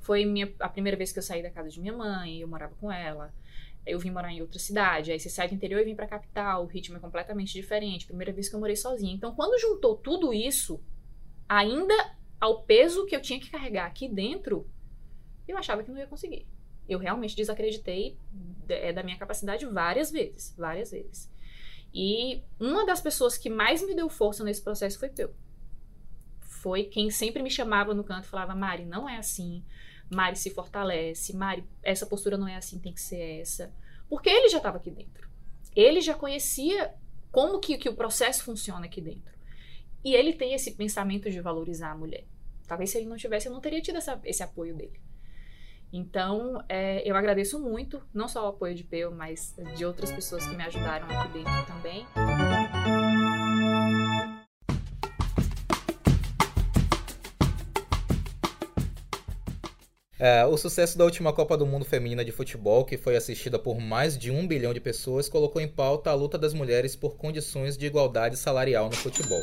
Foi 0.00 0.24
minha, 0.24 0.52
a 0.60 0.68
primeira 0.68 0.96
vez 0.96 1.12
que 1.12 1.18
eu 1.18 1.22
saí 1.22 1.42
da 1.42 1.50
casa 1.50 1.68
de 1.68 1.80
minha 1.80 1.92
mãe, 1.92 2.40
eu 2.40 2.48
morava 2.48 2.74
com 2.80 2.90
ela. 2.90 3.34
Eu 3.84 3.98
vim 3.98 4.10
morar 4.10 4.32
em 4.32 4.40
outra 4.40 4.58
cidade, 4.58 5.10
aí 5.10 5.18
você 5.18 5.28
sai 5.28 5.48
do 5.48 5.54
interior 5.54 5.80
e 5.80 5.84
vem 5.84 5.96
pra 5.96 6.06
capital, 6.06 6.62
o 6.62 6.66
ritmo 6.66 6.96
é 6.96 7.00
completamente 7.00 7.52
diferente. 7.52 8.06
Primeira 8.06 8.32
vez 8.32 8.48
que 8.48 8.54
eu 8.54 8.60
morei 8.60 8.76
sozinha. 8.76 9.14
Então, 9.14 9.34
quando 9.34 9.58
juntou 9.60 9.96
tudo 9.96 10.32
isso, 10.32 10.80
ainda 11.48 11.94
ao 12.40 12.62
peso 12.62 13.04
que 13.06 13.16
eu 13.16 13.20
tinha 13.20 13.40
que 13.40 13.50
carregar 13.50 13.86
aqui 13.86 14.08
dentro, 14.08 14.68
eu 15.48 15.56
achava 15.56 15.82
que 15.82 15.90
não 15.90 15.98
ia 15.98 16.06
conseguir. 16.06 16.46
Eu 16.88 16.98
realmente 16.98 17.34
desacreditei 17.34 18.16
é, 18.68 18.92
da 18.92 19.02
minha 19.02 19.18
capacidade 19.18 19.66
várias 19.66 20.10
vezes, 20.10 20.54
várias 20.56 20.90
vezes. 20.92 21.30
E 21.92 22.42
uma 22.58 22.86
das 22.86 23.00
pessoas 23.00 23.36
que 23.36 23.50
mais 23.50 23.84
me 23.84 23.94
deu 23.94 24.08
força 24.08 24.44
nesse 24.44 24.62
processo 24.62 24.98
foi 24.98 25.08
Peu. 25.08 25.30
Foi 26.40 26.84
quem 26.84 27.10
sempre 27.10 27.42
me 27.42 27.50
chamava 27.50 27.94
no 27.94 28.04
canto 28.04 28.24
e 28.24 28.28
falava: 28.28 28.54
Mari, 28.54 28.84
não 28.84 29.08
é 29.08 29.16
assim 29.16 29.64
Mari 30.10 30.36
se 30.36 30.50
fortalece, 30.50 31.34
Mari, 31.34 31.64
essa 31.82 32.04
postura 32.04 32.36
não 32.36 32.48
é 32.48 32.56
assim, 32.56 32.80
tem 32.80 32.92
que 32.92 33.00
ser 33.00 33.40
essa. 33.40 33.72
Porque 34.08 34.28
ele 34.28 34.48
já 34.48 34.56
estava 34.56 34.76
aqui 34.76 34.90
dentro. 34.90 35.28
Ele 35.74 36.00
já 36.00 36.14
conhecia 36.14 36.92
como 37.30 37.60
que, 37.60 37.78
que 37.78 37.88
o 37.88 37.94
processo 37.94 38.42
funciona 38.42 38.86
aqui 38.86 39.00
dentro. 39.00 39.38
E 40.04 40.14
ele 40.14 40.32
tem 40.32 40.52
esse 40.52 40.72
pensamento 40.72 41.30
de 41.30 41.40
valorizar 41.40 41.92
a 41.92 41.96
mulher. 41.96 42.24
Talvez 42.66 42.90
se 42.90 42.98
ele 42.98 43.06
não 43.06 43.16
tivesse, 43.16 43.46
eu 43.46 43.52
não 43.52 43.60
teria 43.60 43.80
tido 43.80 43.98
essa, 43.98 44.20
esse 44.24 44.42
apoio 44.42 44.74
dele. 44.74 45.00
Então, 45.92 46.62
é, 46.68 47.02
eu 47.08 47.16
agradeço 47.16 47.58
muito, 47.58 48.00
não 48.14 48.28
só 48.28 48.44
o 48.44 48.48
apoio 48.48 48.74
de 48.74 48.84
Peu, 48.84 49.10
mas 49.10 49.56
de 49.76 49.84
outras 49.84 50.12
pessoas 50.12 50.46
que 50.46 50.56
me 50.56 50.62
ajudaram 50.62 51.06
aqui 51.08 51.32
dentro 51.32 51.66
também. 51.66 52.06
É, 60.22 60.44
o 60.44 60.56
sucesso 60.56 60.98
da 60.98 61.04
última 61.04 61.32
Copa 61.32 61.56
do 61.56 61.66
Mundo 61.66 61.84
Feminina 61.84 62.22
de 62.22 62.30
Futebol, 62.30 62.84
que 62.84 62.98
foi 62.98 63.16
assistida 63.16 63.58
por 63.58 63.80
mais 63.80 64.18
de 64.18 64.30
um 64.30 64.46
bilhão 64.46 64.74
de 64.74 64.78
pessoas, 64.80 65.30
colocou 65.30 65.62
em 65.62 65.66
pauta 65.66 66.10
a 66.10 66.14
luta 66.14 66.36
das 66.36 66.52
mulheres 66.52 66.94
por 66.94 67.16
condições 67.16 67.76
de 67.76 67.86
igualdade 67.86 68.36
salarial 68.36 68.90
no 68.90 68.96
futebol. 68.96 69.40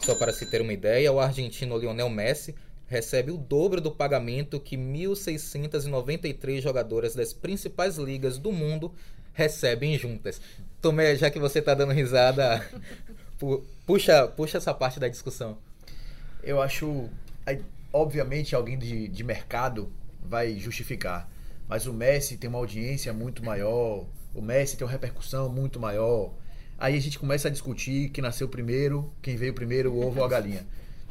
Só 0.00 0.14
para 0.14 0.32
se 0.32 0.46
ter 0.46 0.62
uma 0.62 0.72
ideia, 0.72 1.12
o 1.12 1.20
argentino 1.20 1.76
Lionel 1.76 2.08
Messi 2.08 2.54
recebe 2.94 3.32
o 3.32 3.36
dobro 3.36 3.80
do 3.80 3.90
pagamento 3.90 4.60
que 4.60 4.76
1.693 4.76 6.60
jogadoras 6.60 7.12
das 7.16 7.32
principais 7.32 7.96
ligas 7.96 8.38
do 8.38 8.52
mundo 8.52 8.94
recebem 9.32 9.98
juntas. 9.98 10.40
Tomé, 10.80 11.16
já 11.16 11.28
que 11.28 11.40
você 11.40 11.58
está 11.58 11.74
dando 11.74 11.92
risada, 11.92 12.64
puxa, 13.84 14.28
puxa 14.28 14.58
essa 14.58 14.72
parte 14.72 15.00
da 15.00 15.08
discussão. 15.08 15.58
Eu 16.40 16.62
acho, 16.62 17.10
obviamente, 17.92 18.54
alguém 18.54 18.78
de, 18.78 19.08
de 19.08 19.24
mercado 19.24 19.92
vai 20.22 20.56
justificar. 20.56 21.28
Mas 21.66 21.88
o 21.88 21.92
Messi 21.92 22.36
tem 22.36 22.48
uma 22.48 22.60
audiência 22.60 23.12
muito 23.12 23.44
maior, 23.44 24.06
o 24.32 24.40
Messi 24.40 24.76
tem 24.76 24.86
uma 24.86 24.92
repercussão 24.92 25.48
muito 25.48 25.80
maior. 25.80 26.32
Aí 26.78 26.96
a 26.96 27.00
gente 27.00 27.18
começa 27.18 27.48
a 27.48 27.50
discutir 27.50 28.10
quem 28.10 28.22
nasceu 28.22 28.48
primeiro, 28.48 29.12
quem 29.20 29.36
veio 29.36 29.52
primeiro, 29.52 29.92
o 29.92 30.06
ovo 30.06 30.20
ou 30.20 30.24
a 30.24 30.28
galinha. 30.28 30.64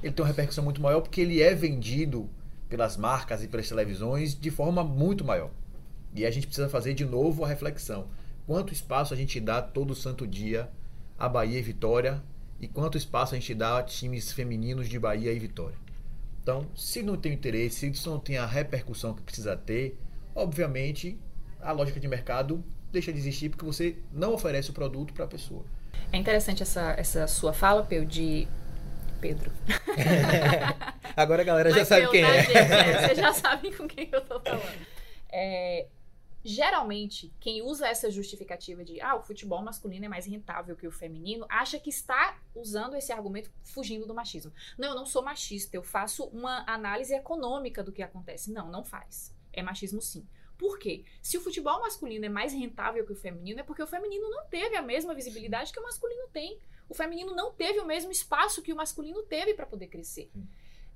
Ele 0.03 0.11
tem 0.11 0.23
uma 0.23 0.27
repercussão 0.27 0.63
muito 0.63 0.81
maior 0.81 1.01
porque 1.01 1.21
ele 1.21 1.41
é 1.41 1.55
vendido 1.55 2.29
pelas 2.67 2.97
marcas 2.97 3.43
e 3.43 3.47
pelas 3.47 3.67
televisões 3.67 4.37
de 4.37 4.51
forma 4.51 4.83
muito 4.83 5.23
maior. 5.23 5.49
E 6.13 6.25
a 6.25 6.31
gente 6.31 6.45
precisa 6.45 6.69
fazer 6.69 6.93
de 6.93 7.05
novo 7.05 7.45
a 7.45 7.47
reflexão. 7.47 8.07
Quanto 8.45 8.73
espaço 8.73 9.13
a 9.13 9.17
gente 9.17 9.39
dá 9.39 9.61
todo 9.61 9.95
santo 9.95 10.27
dia 10.27 10.69
a 11.17 11.29
Bahia 11.29 11.57
e 11.57 11.61
Vitória 11.61 12.21
e 12.59 12.67
quanto 12.67 12.97
espaço 12.97 13.33
a 13.33 13.39
gente 13.39 13.53
dá 13.53 13.79
a 13.79 13.83
times 13.83 14.31
femininos 14.31 14.89
de 14.89 14.99
Bahia 14.99 15.31
e 15.31 15.39
Vitória. 15.39 15.77
Então, 16.41 16.67
se 16.75 17.01
não 17.01 17.15
tem 17.15 17.31
interesse, 17.31 17.77
se 17.77 17.89
isso 17.89 18.09
não 18.09 18.19
tem 18.19 18.37
a 18.37 18.45
repercussão 18.45 19.13
que 19.13 19.21
precisa 19.21 19.55
ter, 19.55 19.97
obviamente 20.35 21.17
a 21.61 21.71
lógica 21.71 21.99
de 21.99 22.07
mercado 22.07 22.63
deixa 22.91 23.11
de 23.11 23.19
existir 23.19 23.49
porque 23.49 23.65
você 23.65 23.97
não 24.11 24.33
oferece 24.33 24.69
o 24.69 24.73
produto 24.73 25.13
para 25.13 25.25
a 25.25 25.27
pessoa. 25.27 25.63
É 26.11 26.17
interessante 26.17 26.61
essa, 26.61 26.93
essa 26.97 27.25
sua 27.27 27.53
fala, 27.53 27.83
Peu, 27.83 28.05
de 28.05 28.47
Pedro. 29.23 29.49
Agora 31.15 31.43
a 31.43 31.45
galera 31.45 31.69
já 31.69 31.77
Mas 31.77 31.87
sabe 31.87 32.09
quem 32.09 32.25
é. 32.25 32.43
Gente, 32.43 32.57
é. 32.57 33.07
Vocês 33.07 33.17
já 33.17 33.31
sabem 33.31 33.71
com 33.71 33.87
quem 33.87 34.09
eu 34.11 34.19
tô 34.19 34.37
falando. 34.41 34.85
É, 35.31 35.87
geralmente, 36.43 37.33
quem 37.39 37.61
usa 37.61 37.87
essa 37.87 38.11
justificativa 38.11 38.83
de 38.83 38.99
ah, 38.99 39.15
o 39.15 39.21
futebol 39.21 39.61
masculino 39.61 40.03
é 40.03 40.09
mais 40.09 40.25
rentável 40.25 40.75
que 40.75 40.85
o 40.85 40.91
feminino, 40.91 41.45
acha 41.47 41.79
que 41.79 41.89
está 41.89 42.37
usando 42.53 42.97
esse 42.97 43.13
argumento 43.13 43.49
fugindo 43.63 44.05
do 44.05 44.13
machismo. 44.13 44.51
Não, 44.77 44.89
eu 44.89 44.95
não 44.95 45.05
sou 45.05 45.23
machista, 45.23 45.77
eu 45.77 45.83
faço 45.83 46.25
uma 46.25 46.65
análise 46.67 47.15
econômica 47.15 47.81
do 47.81 47.93
que 47.93 48.03
acontece. 48.03 48.51
Não, 48.51 48.69
não 48.69 48.83
faz. 48.83 49.33
É 49.53 49.63
machismo 49.63 50.01
sim. 50.01 50.27
Por 50.57 50.79
quê? 50.79 51.03
Se 51.21 51.37
o 51.37 51.41
futebol 51.41 51.81
masculino 51.81 52.25
é 52.25 52.29
mais 52.29 52.53
rentável 52.53 53.05
que 53.05 53.13
o 53.13 53.15
feminino, 53.15 53.59
é 53.59 53.63
porque 53.63 53.81
o 53.81 53.87
feminino 53.87 54.29
não 54.29 54.45
teve 54.45 54.75
a 54.75 54.81
mesma 54.81 55.13
visibilidade 55.13 55.73
que 55.73 55.79
o 55.79 55.83
masculino 55.83 56.27
tem. 56.31 56.59
O 56.87 56.93
feminino 56.93 57.33
não 57.35 57.51
teve 57.51 57.79
o 57.79 57.85
mesmo 57.85 58.11
espaço 58.11 58.61
que 58.61 58.71
o 58.71 58.75
masculino 58.75 59.23
teve 59.23 59.53
para 59.53 59.65
poder 59.65 59.87
crescer. 59.87 60.29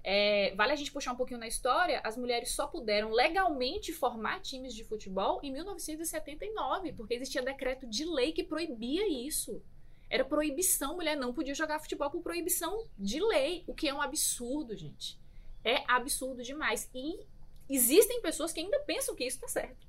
É, 0.04 0.54
vale 0.56 0.72
a 0.72 0.76
gente 0.76 0.92
puxar 0.92 1.12
um 1.12 1.18
pouquinho 1.18 1.40
na 1.40 1.48
história, 1.48 2.00
as 2.04 2.16
mulheres 2.16 2.52
só 2.52 2.66
puderam 2.66 3.12
legalmente 3.12 3.92
formar 3.92 4.40
times 4.40 4.74
de 4.74 4.84
futebol 4.84 5.42
em 5.44 5.52
1979, 5.52 6.94
porque 6.94 7.16
existia 7.16 7.42
decreto 7.42 7.86
de 7.86 8.06
lei 8.06 8.32
que 8.32 8.44
proibia 8.44 9.06
isso. 9.10 9.62
Era 10.10 10.24
proibição, 10.24 10.96
mulher 10.96 11.18
não 11.18 11.34
podia 11.34 11.54
jogar 11.54 11.80
futebol 11.80 12.10
por 12.10 12.22
proibição 12.22 12.88
de 12.98 13.20
lei, 13.20 13.66
o 13.68 13.74
que 13.74 13.90
é 13.90 13.94
um 13.94 14.02
absurdo, 14.02 14.78
gente. 14.78 15.20
É 15.62 15.84
absurdo 15.92 16.42
demais. 16.42 16.90
E 16.94 17.20
existem 17.70 18.22
pessoas 18.22 18.52
que 18.52 18.60
ainda 18.60 18.80
pensam 18.82 19.16
que 19.16 19.26
isso 19.26 19.38
está 19.38 19.48
certo. 19.48 19.88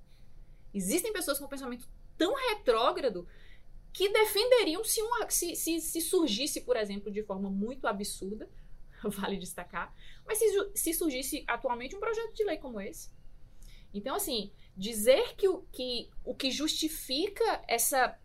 Existem 0.73 1.13
pessoas 1.13 1.39
com 1.39 1.45
um 1.47 1.49
pensamento 1.49 1.89
tão 2.17 2.35
retrógrado 2.35 3.27
que 3.93 4.09
defenderiam 4.11 4.85
se, 4.85 5.01
uma, 5.03 5.29
se, 5.31 5.57
se, 5.57 5.81
se 5.81 6.01
surgisse, 6.01 6.61
por 6.61 6.77
exemplo, 6.77 7.11
de 7.11 7.23
forma 7.23 7.51
muito 7.51 7.87
absurda, 7.87 8.49
vale 9.03 9.37
destacar. 9.37 9.95
Mas 10.27 10.39
se, 10.39 10.71
se 10.75 10.95
surgisse 10.95 11.45
atualmente 11.47 11.97
um 11.97 12.01
projeto 12.01 12.35
de 12.35 12.45
lei 12.45 12.59
como 12.59 12.81
esse. 12.81 13.11
Então, 13.93 14.15
assim, 14.15 14.53
dizer 14.77 15.35
que 15.35 15.49
o 15.49 15.63
que, 15.73 16.11
o 16.25 16.35
que 16.35 16.51
justifica 16.51 17.65
essa, 17.67 18.19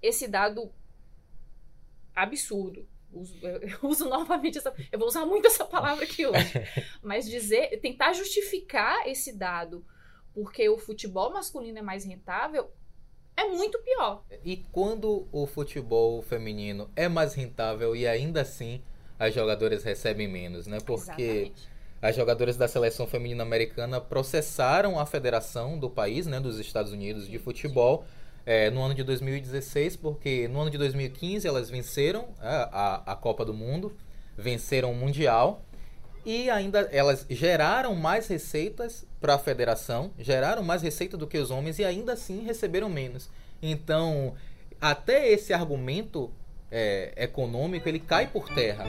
esse 0.00 0.26
dado 0.26 0.72
absurdo. 2.14 2.88
Uso, 3.12 3.34
eu 3.42 3.78
uso 3.82 4.08
novamente 4.08 4.58
essa. 4.58 4.74
Eu 4.90 4.98
vou 4.98 5.08
usar 5.08 5.24
muito 5.26 5.46
essa 5.46 5.64
palavra 5.64 6.04
aqui 6.04 6.26
hoje. 6.26 6.52
Mas 7.02 7.28
dizer, 7.28 7.78
tentar 7.80 8.12
justificar 8.12 9.06
esse 9.08 9.32
dado 9.32 9.84
porque 10.32 10.68
o 10.68 10.78
futebol 10.78 11.32
masculino 11.32 11.78
é 11.78 11.82
mais 11.82 12.04
rentável 12.04 12.70
é 13.36 13.48
muito 13.48 13.78
pior. 13.80 14.22
E 14.44 14.58
quando 14.70 15.26
o 15.32 15.46
futebol 15.46 16.20
feminino 16.20 16.90
é 16.94 17.08
mais 17.08 17.34
rentável 17.34 17.96
e 17.96 18.06
ainda 18.06 18.42
assim 18.42 18.82
as 19.18 19.34
jogadoras 19.34 19.82
recebem 19.82 20.28
menos, 20.28 20.66
né? 20.66 20.78
Porque 20.84 21.22
Exatamente. 21.22 21.68
as 22.00 22.16
jogadoras 22.16 22.56
da 22.56 22.68
seleção 22.68 23.06
feminina 23.06 23.42
americana 23.42 24.00
processaram 24.00 24.98
a 24.98 25.06
federação 25.06 25.78
do 25.78 25.90
país, 25.90 26.26
né, 26.26 26.40
dos 26.40 26.58
Estados 26.58 26.92
Unidos 26.92 27.28
de 27.28 27.38
futebol, 27.38 28.04
é, 28.50 28.68
no 28.68 28.82
ano 28.82 28.96
de 28.96 29.04
2016, 29.04 29.94
porque 29.94 30.48
no 30.48 30.62
ano 30.62 30.70
de 30.70 30.76
2015 30.76 31.46
elas 31.46 31.70
venceram 31.70 32.30
a, 32.40 33.04
a, 33.06 33.12
a 33.12 33.14
Copa 33.14 33.44
do 33.44 33.54
Mundo, 33.54 33.96
venceram 34.36 34.90
o 34.90 34.94
Mundial 34.94 35.62
e 36.26 36.50
ainda 36.50 36.80
elas 36.90 37.24
geraram 37.30 37.94
mais 37.94 38.26
receitas 38.26 39.06
para 39.20 39.34
a 39.34 39.38
federação, 39.38 40.10
geraram 40.18 40.64
mais 40.64 40.82
receita 40.82 41.16
do 41.16 41.28
que 41.28 41.38
os 41.38 41.52
homens 41.52 41.78
e 41.78 41.84
ainda 41.84 42.14
assim 42.14 42.42
receberam 42.42 42.88
menos. 42.88 43.30
Então, 43.62 44.34
até 44.80 45.30
esse 45.30 45.52
argumento 45.52 46.28
é, 46.72 47.12
econômico 47.18 47.88
ele 47.88 48.00
cai 48.00 48.26
por 48.26 48.48
terra. 48.52 48.82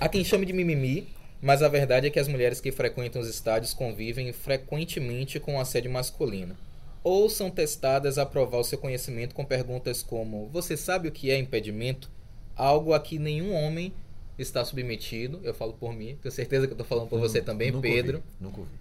Há 0.00 0.08
quem 0.08 0.24
chame 0.24 0.46
de 0.46 0.52
mimimi, 0.52 1.08
mas 1.40 1.62
a 1.62 1.68
verdade 1.68 2.06
é 2.06 2.10
que 2.10 2.18
as 2.18 2.28
mulheres 2.28 2.60
que 2.60 2.70
frequentam 2.72 3.20
os 3.20 3.28
estádios 3.28 3.74
convivem 3.74 4.32
frequentemente 4.32 5.40
com 5.40 5.56
o 5.56 5.60
assédio 5.60 5.90
masculino. 5.90 6.56
Ou 7.02 7.28
são 7.28 7.50
testadas 7.50 8.18
a 8.18 8.26
provar 8.26 8.58
o 8.58 8.64
seu 8.64 8.78
conhecimento 8.78 9.34
com 9.34 9.44
perguntas 9.44 10.02
como: 10.02 10.48
Você 10.52 10.76
sabe 10.76 11.08
o 11.08 11.12
que 11.12 11.30
é 11.30 11.38
impedimento? 11.38 12.10
Algo 12.54 12.92
a 12.92 13.00
que 13.00 13.18
nenhum 13.18 13.54
homem 13.54 13.92
está 14.38 14.64
submetido. 14.64 15.40
Eu 15.42 15.54
falo 15.54 15.72
por 15.72 15.92
mim, 15.92 16.18
tenho 16.22 16.32
certeza 16.32 16.66
que 16.66 16.72
eu 16.72 16.74
estou 16.74 16.86
falando 16.86 17.08
por 17.08 17.20
você 17.20 17.40
também, 17.40 17.70
nunca 17.70 17.88
Pedro. 17.88 18.18
Ouvi, 18.18 18.28
nunca 18.40 18.60
ouvi 18.60 18.78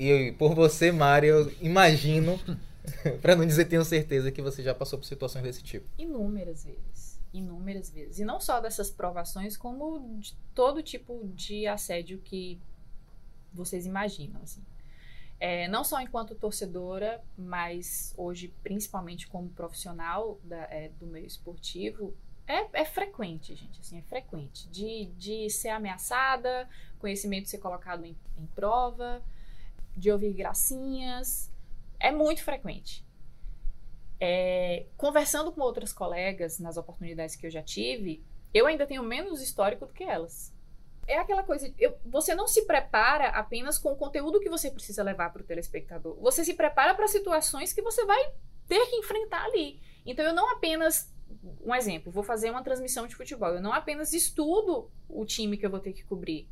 e 0.00 0.32
por 0.32 0.54
você, 0.54 0.90
Mário, 0.90 1.28
eu 1.28 1.52
imagino, 1.60 2.40
para 3.20 3.36
não 3.36 3.46
dizer 3.46 3.66
tenho 3.66 3.84
certeza, 3.84 4.30
que 4.30 4.40
você 4.40 4.62
já 4.62 4.74
passou 4.74 4.98
por 4.98 5.04
situações 5.04 5.42
desse 5.42 5.62
tipo. 5.62 5.86
Inúmeras 5.98 6.64
vezes. 6.64 6.99
Inúmeras 7.32 7.90
vezes. 7.90 8.18
E 8.18 8.24
não 8.24 8.40
só 8.40 8.60
dessas 8.60 8.90
provações, 8.90 9.56
como 9.56 10.18
de 10.18 10.34
todo 10.54 10.82
tipo 10.82 11.28
de 11.34 11.66
assédio 11.66 12.18
que 12.18 12.60
vocês 13.52 13.86
imaginam, 13.86 14.40
assim. 14.42 14.64
É, 15.38 15.66
não 15.68 15.82
só 15.82 16.00
enquanto 16.00 16.34
torcedora, 16.34 17.22
mas 17.36 18.12
hoje, 18.16 18.52
principalmente 18.62 19.26
como 19.26 19.48
profissional 19.48 20.38
da, 20.44 20.64
é, 20.64 20.90
do 21.00 21.06
meio 21.06 21.26
esportivo, 21.26 22.14
é, 22.46 22.82
é, 22.82 22.84
frequente, 22.84 23.54
gente, 23.54 23.80
assim, 23.80 23.98
é 23.98 24.02
frequente. 24.02 24.68
De, 24.68 25.06
de 25.16 25.48
ser 25.48 25.68
ameaçada, 25.68 26.68
conhecimento 26.98 27.48
ser 27.48 27.58
colocado 27.58 28.04
em, 28.04 28.16
em 28.38 28.46
prova, 28.54 29.22
de 29.96 30.10
ouvir 30.10 30.32
gracinhas. 30.32 31.50
É 31.98 32.10
muito 32.10 32.42
frequente. 32.42 33.04
É, 34.20 34.86
conversando 34.96 35.50
com 35.50 35.62
outras 35.62 35.92
colegas 35.92 36.58
nas 36.58 36.76
oportunidades 36.76 37.36
que 37.36 37.46
eu 37.46 37.50
já 37.50 37.62
tive, 37.62 38.22
eu 38.52 38.66
ainda 38.66 38.86
tenho 38.86 39.02
menos 39.02 39.40
histórico 39.40 39.86
do 39.86 39.92
que 39.92 40.04
elas. 40.04 40.54
É 41.06 41.18
aquela 41.18 41.42
coisa, 41.42 41.72
eu, 41.78 41.96
você 42.04 42.34
não 42.34 42.46
se 42.46 42.66
prepara 42.66 43.28
apenas 43.28 43.78
com 43.78 43.90
o 43.90 43.96
conteúdo 43.96 44.38
que 44.38 44.50
você 44.50 44.70
precisa 44.70 45.02
levar 45.02 45.32
para 45.32 45.42
o 45.42 45.44
telespectador. 45.44 46.16
Você 46.20 46.44
se 46.44 46.54
prepara 46.54 46.94
para 46.94 47.08
situações 47.08 47.72
que 47.72 47.82
você 47.82 48.04
vai 48.04 48.32
ter 48.68 48.86
que 48.86 48.96
enfrentar 48.96 49.44
ali. 49.44 49.80
Então 50.04 50.24
eu 50.24 50.34
não 50.34 50.50
apenas 50.52 51.10
um 51.64 51.74
exemplo, 51.74 52.12
vou 52.12 52.22
fazer 52.22 52.50
uma 52.50 52.62
transmissão 52.62 53.06
de 53.06 53.14
futebol. 53.14 53.50
Eu 53.50 53.62
não 53.62 53.72
apenas 53.72 54.12
estudo 54.12 54.90
o 55.08 55.24
time 55.24 55.56
que 55.56 55.64
eu 55.64 55.70
vou 55.70 55.80
ter 55.80 55.92
que 55.92 56.04
cobrir. 56.04 56.48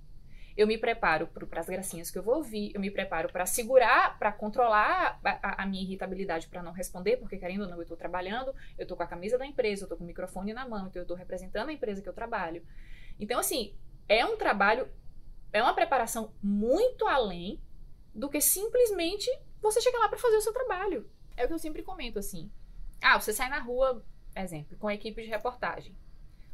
Eu 0.58 0.66
me 0.66 0.76
preparo 0.76 1.28
para 1.28 1.60
as 1.60 1.68
gracinhas 1.68 2.10
que 2.10 2.18
eu 2.18 2.22
vou 2.24 2.38
ouvir, 2.38 2.72
eu 2.74 2.80
me 2.80 2.90
preparo 2.90 3.30
para 3.30 3.46
segurar, 3.46 4.18
para 4.18 4.32
controlar 4.32 5.20
a, 5.24 5.62
a, 5.62 5.64
minha 5.64 5.84
irritabilidade 5.84 6.48
para 6.48 6.64
não 6.64 6.72
responder, 6.72 7.16
porque 7.16 7.38
querendo 7.38 7.60
ou 7.60 7.68
não, 7.68 7.76
eu 7.76 7.82
estou 7.82 7.96
trabalhando, 7.96 8.52
eu 8.76 8.82
estou 8.82 8.96
com 8.96 9.04
a 9.04 9.06
camisa 9.06 9.38
da 9.38 9.46
empresa, 9.46 9.82
eu 9.82 9.84
estou 9.84 9.96
com 9.96 10.02
o 10.02 10.06
microfone 10.08 10.52
na 10.52 10.68
mão, 10.68 10.88
então 10.88 10.98
eu 10.98 11.04
estou 11.04 11.16
representando 11.16 11.68
a 11.68 11.72
empresa 11.72 12.02
que 12.02 12.08
eu 12.08 12.12
trabalho. 12.12 12.66
Então, 13.20 13.38
assim, 13.38 13.72
é 14.08 14.26
um 14.26 14.36
trabalho, 14.36 14.88
é 15.52 15.62
uma 15.62 15.74
preparação 15.74 16.34
muito 16.42 17.06
além 17.06 17.62
do 18.12 18.28
que 18.28 18.40
simplesmente 18.40 19.30
você 19.62 19.80
chegar 19.80 20.00
lá 20.00 20.08
para 20.08 20.18
fazer 20.18 20.38
o 20.38 20.40
seu 20.40 20.52
trabalho. 20.52 21.08
É 21.36 21.44
o 21.44 21.46
que 21.46 21.54
eu 21.54 21.58
sempre 21.60 21.84
comento 21.84 22.18
assim. 22.18 22.50
Ah, 23.00 23.20
você 23.20 23.32
sai 23.32 23.48
na 23.48 23.60
rua, 23.60 24.04
exemplo, 24.34 24.76
com 24.76 24.88
a 24.88 24.94
equipe 24.94 25.22
de 25.22 25.28
reportagem. 25.28 25.96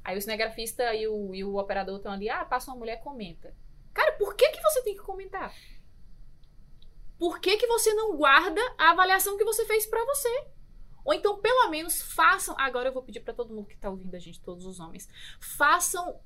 Aí 0.05 0.19
o 0.19 0.21
cinegrafista 0.21 0.95
e 0.95 1.09
o, 1.09 1.35
e 1.35 1.43
o 1.43 1.57
operador 1.57 1.97
estão 1.97 2.13
ali, 2.13 2.29
ah, 2.29 2.45
passa 2.45 2.71
uma 2.71 2.77
mulher, 2.77 3.01
comenta. 3.01 3.55
Cara, 3.95 4.13
por 4.13 4.35
que, 4.35 4.51
que 4.51 4.61
você 4.61 4.83
tem 4.83 4.95
que 4.95 5.03
comentar? 5.03 5.55
Por 7.19 7.41
que, 7.41 7.57
que 7.57 7.67
você 7.67 7.95
não 7.95 8.17
guarda 8.17 8.61
a 8.77 8.91
avaliação 8.91 9.39
que 9.39 9.45
você 9.45 9.65
fez 9.65 9.87
para 9.87 10.05
você? 10.05 10.47
Ou 11.05 11.15
então, 11.15 11.41
pelo 11.41 11.71
menos, 11.71 12.03
façam. 12.03 12.55
Agora 12.59 12.89
eu 12.89 12.93
vou 12.93 13.03
pedir 13.03 13.21
para 13.21 13.33
todo 13.33 13.55
mundo 13.55 13.69
que 13.69 13.77
tá 13.77 13.89
ouvindo 13.89 14.15
a 14.15 14.19
gente, 14.19 14.41
todos 14.41 14.67
os 14.67 14.81
homens, 14.81 15.09
façam 15.39 16.19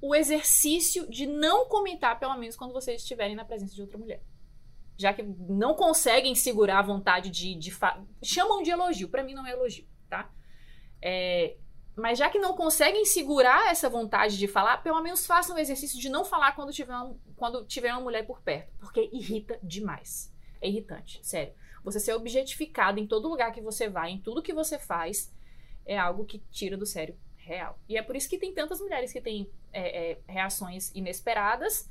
o 0.00 0.14
exercício 0.14 1.08
de 1.08 1.26
não 1.26 1.66
comentar, 1.66 2.18
pelo 2.18 2.36
menos 2.36 2.56
quando 2.56 2.72
vocês 2.72 3.00
estiverem 3.00 3.34
na 3.34 3.44
presença 3.44 3.74
de 3.74 3.80
outra 3.80 3.96
mulher. 3.96 4.22
Já 4.98 5.12
que 5.12 5.22
não 5.22 5.74
conseguem 5.74 6.34
segurar 6.34 6.80
a 6.80 6.82
vontade 6.82 7.30
de. 7.30 7.54
de 7.54 7.70
fa... 7.70 8.02
Chamam 8.22 8.62
de 8.62 8.70
elogio. 8.70 9.08
Para 9.08 9.22
mim 9.22 9.34
não 9.34 9.46
é 9.46 9.52
elogio, 9.52 9.86
tá? 10.08 10.30
É, 11.00 11.56
mas 11.96 12.18
já 12.18 12.28
que 12.28 12.38
não 12.38 12.54
conseguem 12.54 13.06
segurar 13.06 13.70
essa 13.70 13.88
vontade 13.88 14.36
de 14.36 14.46
falar, 14.46 14.82
pelo 14.82 15.00
menos 15.00 15.24
façam 15.24 15.56
o 15.56 15.58
exercício 15.58 15.98
de 15.98 16.10
não 16.10 16.26
falar 16.26 16.52
quando 16.52 16.70
tiver, 16.70 16.94
uma, 16.94 17.16
quando 17.34 17.64
tiver 17.64 17.90
uma 17.92 18.02
mulher 18.02 18.26
por 18.26 18.42
perto. 18.42 18.70
Porque 18.78 19.08
irrita 19.10 19.58
demais. 19.62 20.30
É 20.60 20.68
irritante, 20.68 21.18
sério. 21.22 21.54
Você 21.82 21.98
ser 21.98 22.12
objetificado 22.12 23.00
em 23.00 23.06
todo 23.06 23.28
lugar 23.28 23.50
que 23.50 23.62
você 23.62 23.88
vai, 23.88 24.10
em 24.10 24.20
tudo 24.20 24.42
que 24.42 24.52
você 24.52 24.78
faz, 24.78 25.32
é 25.86 25.96
algo 25.96 26.26
que 26.26 26.38
tira 26.50 26.76
do 26.76 26.84
sério 26.84 27.16
real. 27.36 27.78
E 27.88 27.96
é 27.96 28.02
por 28.02 28.14
isso 28.14 28.28
que 28.28 28.38
tem 28.38 28.52
tantas 28.52 28.78
mulheres 28.78 29.10
que 29.10 29.20
têm 29.20 29.50
é, 29.72 30.10
é, 30.10 30.18
reações 30.28 30.94
inesperadas 30.94 31.88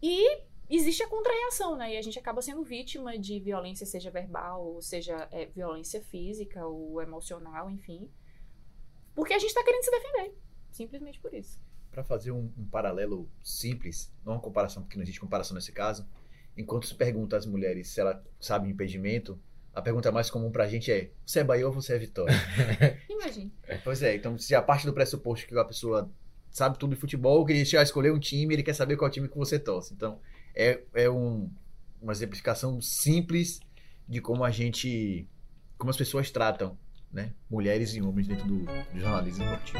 e 0.00 0.42
existe 0.70 1.02
a 1.02 1.08
contrareação, 1.08 1.74
né? 1.74 1.94
E 1.94 1.96
a 1.96 2.02
gente 2.02 2.18
acaba 2.18 2.40
sendo 2.40 2.62
vítima 2.62 3.18
de 3.18 3.40
violência, 3.40 3.84
seja 3.84 4.10
verbal, 4.10 4.64
ou 4.64 4.80
seja 4.80 5.26
é, 5.32 5.46
violência 5.46 6.00
física 6.02 6.64
ou 6.66 7.02
emocional, 7.02 7.68
enfim. 7.68 8.08
Porque 9.14 9.34
a 9.34 9.38
gente 9.38 9.54
tá 9.54 9.62
querendo 9.62 9.82
se 9.82 9.90
defender. 9.90 10.34
Simplesmente 10.70 11.20
por 11.20 11.32
isso. 11.34 11.60
Para 11.90 12.02
fazer 12.02 12.32
um, 12.32 12.50
um, 12.56 12.64
paralelo 12.64 13.28
simples, 13.42 14.10
não 14.24 14.34
uma 14.34 14.40
comparação, 14.40 14.82
porque 14.82 14.96
não 14.96 15.02
existe 15.02 15.20
comparação 15.20 15.54
nesse 15.54 15.72
caso, 15.72 16.08
enquanto 16.56 16.86
se 16.86 16.94
pergunta 16.94 17.36
às 17.36 17.44
mulheres 17.44 17.88
se 17.88 18.00
ela 18.00 18.24
sabe 18.40 18.70
impedimento, 18.70 19.38
a 19.74 19.82
pergunta 19.82 20.10
mais 20.10 20.30
comum 20.30 20.50
pra 20.50 20.68
gente 20.68 20.90
é: 20.90 21.10
você 21.24 21.40
é 21.40 21.44
Bahia 21.44 21.66
ou 21.66 21.72
você 21.72 21.94
é 21.94 21.98
Vitória? 21.98 22.34
Imagine. 23.08 23.52
Pois 23.84 24.02
é, 24.02 24.16
então 24.16 24.38
se 24.38 24.54
a 24.54 24.62
parte 24.62 24.86
do 24.86 24.92
pressuposto 24.92 25.46
que 25.46 25.58
a 25.58 25.64
pessoa 25.64 26.10
sabe 26.52 26.78
tudo 26.78 26.94
de 26.94 27.00
futebol, 27.00 27.44
que 27.44 27.52
ele 27.52 27.76
a 27.76 27.82
escolher 27.82 28.12
um 28.12 28.18
time, 28.18 28.54
ele 28.54 28.62
quer 28.62 28.74
saber 28.74 28.96
qual 28.96 29.10
time 29.10 29.28
que 29.28 29.36
você 29.36 29.58
torce. 29.58 29.94
Então, 29.94 30.20
é, 30.54 30.82
é 30.94 31.10
um, 31.10 31.50
uma 32.00 32.12
exemplificação 32.12 32.80
simples 32.80 33.58
de 34.06 34.20
como 34.20 34.44
a 34.44 34.50
gente. 34.50 35.26
como 35.78 35.90
as 35.90 35.96
pessoas 35.96 36.30
tratam, 36.30 36.78
né? 37.12 37.32
Mulheres 37.50 37.94
e 37.94 38.00
homens 38.00 38.26
dentro 38.26 38.46
do, 38.46 38.64
do 38.64 39.00
jornalismo 39.00 39.44
esportivo. 39.44 39.78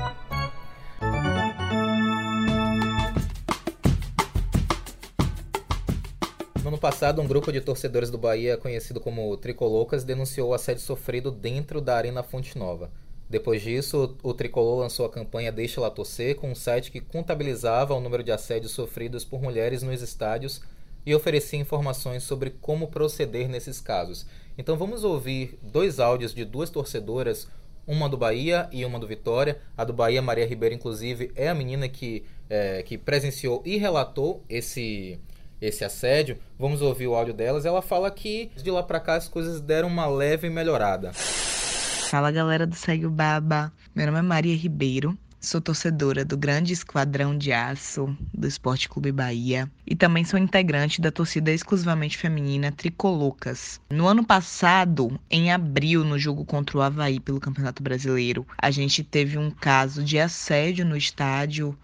No 6.62 6.68
ano 6.68 6.78
passado, 6.78 7.20
um 7.20 7.26
grupo 7.26 7.50
de 7.50 7.61
torcedores 7.61 8.11
do 8.11 8.18
Bahia, 8.18 8.57
conhecido 8.57 9.00
como 9.00 9.37
Tricolocas, 9.37 10.04
denunciou 10.04 10.50
o 10.50 10.54
assédio 10.54 10.83
sofrido 10.83 11.30
dentro 11.30 11.80
da 11.80 11.96
Arena 11.96 12.22
Fonte 12.22 12.57
Nova. 12.57 12.90
Depois 13.28 13.62
disso, 13.62 14.16
o 14.22 14.35
Tricolor 14.35 14.78
lançou 14.80 15.07
a 15.07 15.11
campanha 15.11 15.50
Deixa 15.50 15.80
Lá 15.80 15.90
Torcer, 15.90 16.37
com 16.37 16.50
um 16.50 16.54
site 16.54 16.92
que 16.92 17.00
contabilizava 17.00 17.94
o 17.94 18.00
número 18.00 18.22
de 18.22 18.30
assédios 18.30 18.72
sofridos 18.72 19.24
por 19.24 19.40
mulheres 19.40 19.83
nos 19.83 20.02
estádios 20.02 20.61
e 21.04 21.14
oferecia 21.14 21.59
informações 21.59 22.22
sobre 22.22 22.50
como 22.50 22.88
proceder 22.88 23.48
nesses 23.48 23.80
casos. 23.80 24.26
Então 24.62 24.77
vamos 24.77 25.03
ouvir 25.03 25.59
dois 25.61 25.98
áudios 25.98 26.33
de 26.33 26.44
duas 26.44 26.70
torcedoras, 26.70 27.48
uma 27.85 28.09
do 28.09 28.16
Bahia 28.16 28.68
e 28.70 28.85
uma 28.85 28.96
do 28.96 29.09
Vitória. 29.09 29.59
A 29.77 29.83
do 29.83 29.92
Bahia, 29.92 30.22
Maria 30.22 30.46
Ribeiro, 30.46 30.72
inclusive, 30.72 31.33
é 31.35 31.48
a 31.48 31.55
menina 31.55 31.88
que, 31.88 32.25
é, 32.48 32.81
que 32.85 32.96
presenciou 32.96 33.61
e 33.66 33.77
relatou 33.77 34.44
esse 34.48 35.18
esse 35.61 35.85
assédio. 35.85 36.38
Vamos 36.57 36.81
ouvir 36.81 37.09
o 37.09 37.14
áudio 37.16 37.35
delas. 37.35 37.66
Ela 37.66 37.83
fala 37.83 38.09
que 38.09 38.53
de 38.55 38.70
lá 38.70 38.85
para 38.85 39.01
cá 39.01 39.16
as 39.16 39.27
coisas 39.27 39.61
deram 39.61 39.88
uma 39.88 40.07
leve 40.07 40.48
melhorada. 40.48 41.12
Fala 41.12 42.31
galera 42.31 42.64
do 42.64 42.77
Segue 42.77 43.07
o 43.07 43.11
Baba. 43.11 43.72
Meu 43.92 44.07
nome 44.07 44.20
é 44.20 44.22
Maria 44.22 44.57
Ribeiro. 44.57 45.18
Sou 45.44 45.61
torcedora 45.61 46.24
do 46.24 46.37
grande 46.37 46.72
esquadrão 46.72 47.37
de 47.37 47.52
aço 47.52 48.16
do 48.33 48.46
Esporte 48.46 48.88
Clube 48.88 49.11
Bahia 49.11 49.68
e 49.85 49.96
também 49.96 50.24
sou 50.24 50.38
integrante 50.38 51.00
da 51.00 51.11
torcida 51.11 51.50
exclusivamente 51.50 52.16
feminina 52.16 52.70
Tricolocas. 52.70 53.81
No 53.90 54.07
ano 54.07 54.24
passado, 54.24 55.20
em 55.28 55.50
abril, 55.50 56.05
no 56.05 56.16
jogo 56.16 56.44
contra 56.44 56.78
o 56.78 56.81
Havaí 56.81 57.18
pelo 57.18 57.40
Campeonato 57.40 57.83
Brasileiro, 57.83 58.46
a 58.57 58.70
gente 58.70 59.02
teve 59.02 59.37
um 59.37 59.50
caso 59.50 60.05
de 60.05 60.16
assédio 60.16 60.87
no 60.87 60.96
estádio 60.96 61.76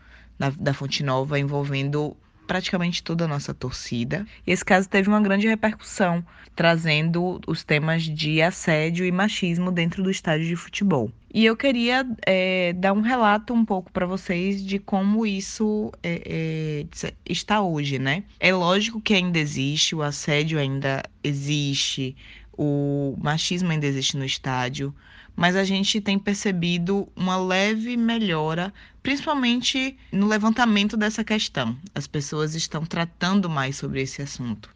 da 0.56 0.72
Fonte 0.72 1.02
Nova 1.02 1.36
envolvendo 1.36 2.16
praticamente 2.48 3.02
toda 3.02 3.26
a 3.26 3.28
nossa 3.28 3.54
torcida. 3.54 4.26
E 4.44 4.50
esse 4.50 4.64
caso 4.64 4.88
teve 4.88 5.08
uma 5.08 5.20
grande 5.20 5.46
repercussão, 5.46 6.24
trazendo 6.56 7.40
os 7.46 7.62
temas 7.62 8.02
de 8.02 8.42
assédio 8.42 9.04
e 9.04 9.12
machismo 9.12 9.70
dentro 9.70 10.02
do 10.02 10.10
estádio 10.10 10.46
de 10.46 10.56
futebol. 10.56 11.12
E 11.32 11.44
eu 11.44 11.54
queria 11.54 12.06
é, 12.26 12.72
dar 12.72 12.94
um 12.94 13.02
relato 13.02 13.52
um 13.52 13.64
pouco 13.64 13.92
para 13.92 14.06
vocês 14.06 14.64
de 14.64 14.78
como 14.78 15.26
isso 15.26 15.92
é, 16.02 16.22
é, 16.24 17.10
está 17.28 17.60
hoje, 17.60 17.98
né? 17.98 18.24
É 18.40 18.52
lógico 18.52 19.00
que 19.00 19.12
ainda 19.12 19.38
existe, 19.38 19.94
o 19.94 20.02
assédio 20.02 20.58
ainda 20.58 21.02
existe, 21.22 22.16
o 22.56 23.14
machismo 23.22 23.70
ainda 23.70 23.86
existe 23.86 24.16
no 24.16 24.24
estádio, 24.24 24.92
mas 25.38 25.54
a 25.54 25.62
gente 25.62 26.00
tem 26.00 26.18
percebido 26.18 27.08
uma 27.14 27.36
leve 27.36 27.96
melhora, 27.96 28.74
principalmente 29.00 29.96
no 30.10 30.26
levantamento 30.26 30.96
dessa 30.96 31.22
questão. 31.22 31.76
As 31.94 32.08
pessoas 32.08 32.56
estão 32.56 32.84
tratando 32.84 33.48
mais 33.48 33.76
sobre 33.76 34.02
esse 34.02 34.20
assunto. 34.20 34.68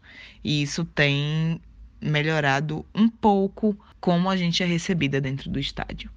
E 0.44 0.62
isso 0.62 0.85
tem 0.85 1.61
melhorado 2.01 2.87
um 2.94 3.09
pouco 3.09 3.77
como 4.01 4.31
a 4.31 4.37
gente 4.37 4.62
é 4.62 4.66
recebida 4.66 5.20
dentro 5.20 5.51
do 5.51 5.59
estádio. 5.59 6.09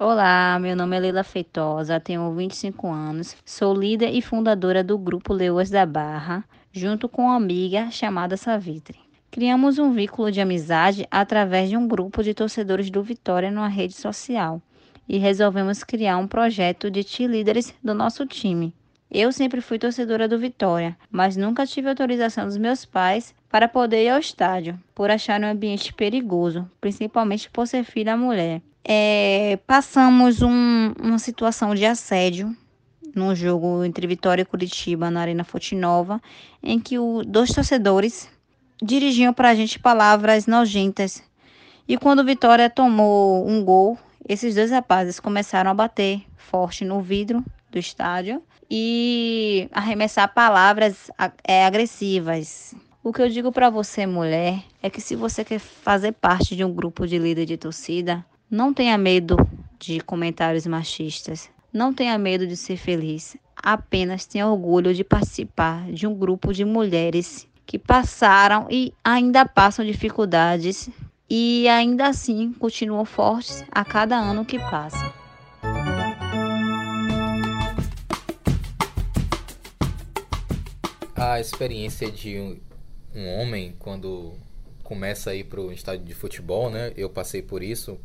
Olá, 0.00 0.58
meu 0.58 0.74
nome 0.74 0.96
é 0.96 1.00
Leila 1.00 1.22
Feitosa, 1.22 2.00
tenho 2.00 2.34
25 2.34 2.90
anos, 2.90 3.36
sou 3.44 3.74
líder 3.74 4.14
e 4.14 4.22
fundadora 4.22 4.82
do 4.82 4.96
grupo 4.96 5.34
Leoas 5.34 5.68
da 5.68 5.84
Barra, 5.84 6.42
junto 6.72 7.06
com 7.06 7.24
uma 7.24 7.36
amiga 7.36 7.90
chamada 7.90 8.34
Savitre. 8.38 9.05
Criamos 9.36 9.78
um 9.78 9.92
vínculo 9.92 10.32
de 10.32 10.40
amizade 10.40 11.06
através 11.10 11.68
de 11.68 11.76
um 11.76 11.86
grupo 11.86 12.22
de 12.22 12.32
torcedores 12.32 12.88
do 12.88 13.02
Vitória 13.02 13.50
numa 13.50 13.68
rede 13.68 13.92
social 13.92 14.62
e 15.06 15.18
resolvemos 15.18 15.84
criar 15.84 16.16
um 16.16 16.26
projeto 16.26 16.90
de 16.90 17.04
líderes 17.26 17.74
do 17.84 17.92
nosso 17.92 18.24
time. 18.24 18.72
Eu 19.10 19.30
sempre 19.30 19.60
fui 19.60 19.78
torcedora 19.78 20.26
do 20.26 20.38
Vitória, 20.38 20.96
mas 21.10 21.36
nunca 21.36 21.66
tive 21.66 21.90
autorização 21.90 22.46
dos 22.46 22.56
meus 22.56 22.86
pais 22.86 23.34
para 23.50 23.68
poder 23.68 24.06
ir 24.06 24.08
ao 24.08 24.18
estádio, 24.18 24.80
por 24.94 25.10
achar 25.10 25.38
um 25.38 25.50
ambiente 25.50 25.92
perigoso, 25.92 26.66
principalmente 26.80 27.50
por 27.50 27.66
ser 27.66 27.84
filha 27.84 28.16
mulher. 28.16 28.62
É, 28.82 29.58
passamos 29.66 30.40
um, 30.40 30.94
uma 30.98 31.18
situação 31.18 31.74
de 31.74 31.84
assédio 31.84 32.56
no 33.14 33.34
jogo 33.34 33.84
entre 33.84 34.06
Vitória 34.06 34.40
e 34.40 34.46
Curitiba 34.46 35.10
na 35.10 35.20
Arena 35.20 35.44
Fonte 35.44 35.74
Nova, 35.74 36.22
em 36.62 36.80
que 36.80 36.98
o, 36.98 37.22
dois 37.22 37.50
torcedores 37.50 38.34
dirigiam 38.82 39.32
para 39.32 39.50
a 39.50 39.54
gente 39.54 39.78
palavras 39.78 40.46
nojentas. 40.46 41.22
E 41.88 41.96
quando 41.96 42.24
Vitória 42.24 42.68
tomou 42.68 43.48
um 43.48 43.64
gol, 43.64 43.98
esses 44.28 44.54
dois 44.54 44.70
rapazes 44.70 45.20
começaram 45.20 45.70
a 45.70 45.74
bater 45.74 46.22
forte 46.36 46.84
no 46.84 47.00
vidro 47.00 47.44
do 47.70 47.78
estádio 47.78 48.42
e 48.70 49.68
arremessar 49.72 50.32
palavras 50.34 51.10
é, 51.46 51.64
agressivas. 51.64 52.74
O 53.04 53.12
que 53.12 53.22
eu 53.22 53.28
digo 53.28 53.52
para 53.52 53.70
você, 53.70 54.04
mulher, 54.04 54.64
é 54.82 54.90
que 54.90 55.00
se 55.00 55.14
você 55.14 55.44
quer 55.44 55.60
fazer 55.60 56.12
parte 56.12 56.56
de 56.56 56.64
um 56.64 56.72
grupo 56.72 57.06
de 57.06 57.18
líder 57.18 57.46
de 57.46 57.56
torcida, 57.56 58.24
não 58.50 58.74
tenha 58.74 58.98
medo 58.98 59.36
de 59.78 60.00
comentários 60.00 60.66
machistas. 60.66 61.48
Não 61.72 61.94
tenha 61.94 62.18
medo 62.18 62.46
de 62.46 62.56
ser 62.56 62.76
feliz. 62.76 63.36
Apenas 63.54 64.26
tenha 64.26 64.48
orgulho 64.48 64.92
de 64.92 65.04
participar 65.04 65.90
de 65.92 66.06
um 66.06 66.14
grupo 66.14 66.52
de 66.52 66.64
mulheres 66.64 67.46
que 67.66 67.78
passaram 67.78 68.68
e 68.70 68.94
ainda 69.02 69.44
passam 69.44 69.84
dificuldades 69.84 70.88
e 71.28 71.68
ainda 71.68 72.06
assim 72.06 72.52
continuam 72.52 73.04
fortes 73.04 73.64
a 73.72 73.84
cada 73.84 74.16
ano 74.16 74.44
que 74.44 74.58
passa. 74.58 75.12
A 81.16 81.40
experiência 81.40 82.10
de 82.10 82.38
um, 82.38 82.60
um 83.14 83.40
homem 83.40 83.74
quando 83.78 84.34
começa 84.84 85.30
a 85.30 85.34
ir 85.34 85.44
para 85.44 85.60
o 85.60 85.72
estádio 85.72 86.04
de 86.04 86.14
futebol, 86.14 86.70
né? 86.70 86.92
Eu 86.96 87.10
passei 87.10 87.42
por 87.42 87.62
isso. 87.62 87.98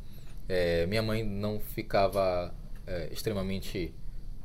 É, 0.49 0.87
minha 0.87 1.03
mãe 1.03 1.23
não 1.23 1.59
ficava 1.59 2.53
é, 2.87 3.09
extremamente 3.11 3.93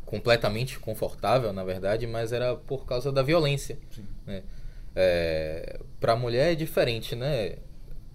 completamente 0.04 0.78
confortável, 0.78 1.52
na 1.52 1.64
verdade, 1.64 2.06
mas 2.06 2.32
era 2.32 2.54
por 2.54 2.84
causa 2.84 3.10
da 3.10 3.22
violência. 3.22 3.78
Né? 4.26 4.42
É, 4.98 5.78
para 6.00 6.14
a 6.14 6.16
mulher 6.16 6.52
é 6.52 6.54
diferente, 6.54 7.14
né, 7.14 7.56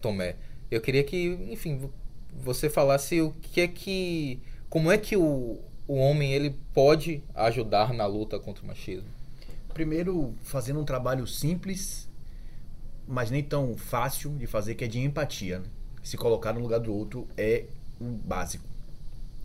Tomé? 0.01 0.35
Eu 0.71 0.81
queria 0.81 1.03
que, 1.03 1.27
enfim, 1.51 1.89
você 2.33 2.69
falasse 2.69 3.21
o 3.21 3.31
que 3.41 3.61
é 3.61 3.67
que, 3.67 4.41
como 4.67 4.91
é 4.91 4.97
que 4.97 5.15
o, 5.15 5.59
o 5.87 5.95
homem 5.95 6.33
ele 6.33 6.55
pode 6.73 7.23
ajudar 7.35 7.93
na 7.93 8.05
luta 8.05 8.39
contra 8.39 8.63
o 8.63 8.67
machismo. 8.67 9.09
Primeiro, 9.73 10.33
fazendo 10.41 10.79
um 10.79 10.85
trabalho 10.85 11.27
simples, 11.27 12.09
mas 13.07 13.29
nem 13.29 13.43
tão 13.43 13.75
fácil 13.77 14.31
de 14.37 14.47
fazer, 14.47 14.75
que 14.75 14.83
é 14.83 14.87
de 14.87 14.99
empatia. 14.99 15.59
Né? 15.59 15.65
Se 16.01 16.17
colocar 16.17 16.53
no 16.53 16.61
lugar 16.61 16.79
do 16.79 16.93
outro 16.93 17.27
é 17.37 17.65
o 17.99 18.05
básico. 18.05 18.65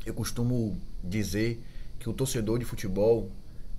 Eu 0.04 0.14
costumo 0.14 0.80
dizer 1.02 1.60
que 1.98 2.08
o 2.08 2.12
torcedor 2.12 2.58
de 2.58 2.64
futebol, 2.64 3.28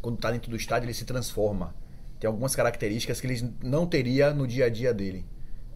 quando 0.01 0.15
está 0.15 0.29
dentro 0.29 0.51
do 0.51 0.57
estádio, 0.57 0.85
ele 0.87 0.93
se 0.93 1.05
transforma. 1.05 1.73
Tem 2.19 2.27
algumas 2.27 2.55
características 2.55 3.21
que 3.21 3.27
ele 3.27 3.53
não 3.63 3.85
teria 3.85 4.33
no 4.33 4.47
dia 4.47 4.65
a 4.65 4.69
dia 4.69 4.93
dele. 4.93 5.25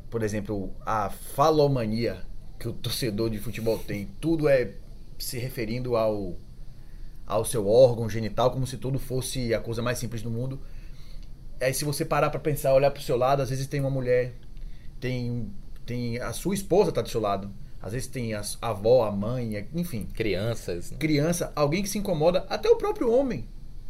Por 0.10 0.24
exemplo, 0.24 0.74
a 0.86 1.10
falomania 1.10 2.24
que 2.60 2.68
o 2.68 2.74
torcedor 2.74 3.30
de 3.30 3.40
futebol 3.40 3.78
tem. 3.80 4.08
Tudo 4.20 4.48
é 4.48 4.74
se 5.18 5.38
referindo 5.38 5.96
ao, 5.96 6.38
ao 7.26 7.46
seu 7.46 7.68
órgão 7.68 8.10
genital, 8.10 8.52
como 8.52 8.68
se 8.68 8.78
tudo 8.78 9.00
fosse 9.00 9.54
a 9.54 9.60
coisa 9.60 9.82
mais 9.82 10.00
simples 10.00 10.22
do 10.22 10.30
mundo. 10.30 10.60
Aí 11.60 11.74
se 11.74 11.86
você 11.86 12.04
parar 12.04 12.30
para 12.30 12.40
pensar, 12.40 12.74
olhar 12.74 12.92
para 12.92 13.00
o 13.00 13.04
seu 13.04 13.18
lado, 13.18 13.42
às 13.42 13.50
vezes 13.50 13.68
tem 13.68 13.80
uma 13.80 13.90
mulher, 13.90 14.34
tem, 15.00 15.52
tem 15.86 16.20
a 16.20 16.34
sua 16.34 16.56
esposa 16.56 16.92
tá 16.92 17.02
do 17.02 17.10
seu 17.10 17.22
lado. 17.22 17.52
Às 17.82 17.94
vezes 17.94 18.08
tem 18.08 18.34
a 18.36 18.44
avó, 18.62 19.06
a 19.06 19.12
mãe, 19.12 19.68
enfim. 19.74 20.08
Crianças. 20.14 20.92
Né? 20.92 20.98
Criança, 21.00 21.52
alguém 21.56 21.82
que 21.82 21.90
se 21.90 21.98
incomoda, 21.98 22.46
até 22.48 22.70
o 22.70 22.76
próprio 22.76 23.12
homem. 23.12 23.48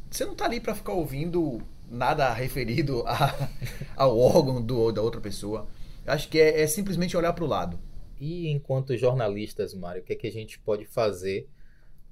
Você 0.10 0.26
não 0.26 0.34
tá 0.34 0.46
ali 0.46 0.62
para 0.62 0.76
ficar 0.76 0.94
ouvindo 0.94 1.62
nada 1.92 2.32
referido 2.34 3.04
a, 3.06 3.50
ao 3.96 4.18
órgão 4.18 4.62
do, 4.62 4.92
da 4.92 5.02
outra 5.02 5.22
pessoa. 5.22 5.68
Acho 6.08 6.30
que 6.30 6.40
é, 6.40 6.62
é 6.62 6.68
simplesmente 6.68 7.16
olhar 7.16 7.34
para 7.34 7.44
o 7.44 7.48
lado. 7.48 7.80
E 8.20 8.50
enquanto 8.50 8.96
jornalistas, 8.96 9.74
Mário, 9.74 10.02
o 10.02 10.06
que, 10.06 10.14
é 10.14 10.16
que 10.16 10.28
a 10.28 10.32
gente 10.32 10.60
pode 10.60 10.86
fazer 10.86 11.50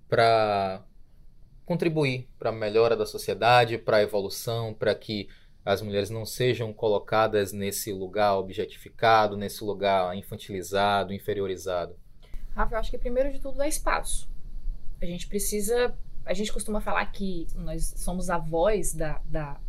para 0.07 0.83
contribuir 1.65 2.27
para 2.37 2.49
a 2.49 2.53
melhora 2.53 2.97
da 2.97 3.05
sociedade, 3.05 3.77
para 3.77 3.97
a 3.97 4.01
evolução, 4.01 4.73
para 4.73 4.93
que 4.95 5.29
as 5.63 5.83
mulheres 5.83 6.09
não 6.09 6.25
sejam 6.25 6.73
colocadas 6.73 7.51
nesse 7.51 7.93
lugar 7.93 8.37
objetificado, 8.37 9.37
nesse 9.37 9.63
lugar 9.63 10.15
infantilizado, 10.17 11.13
inferiorizado? 11.13 11.95
Rafa, 12.55 12.73
eu 12.73 12.79
acho 12.79 12.89
que 12.89 12.97
primeiro 12.97 13.31
de 13.31 13.39
tudo 13.39 13.61
é 13.61 13.67
espaço. 13.67 14.27
A 14.99 15.05
gente 15.05 15.27
precisa. 15.27 15.95
A 16.25 16.33
gente 16.33 16.51
costuma 16.51 16.81
falar 16.81 17.05
que 17.07 17.45
nós 17.55 17.93
somos 17.97 18.29
a 18.29 18.37
voz 18.37 18.93
da, 18.93 19.21
da, 19.25 19.59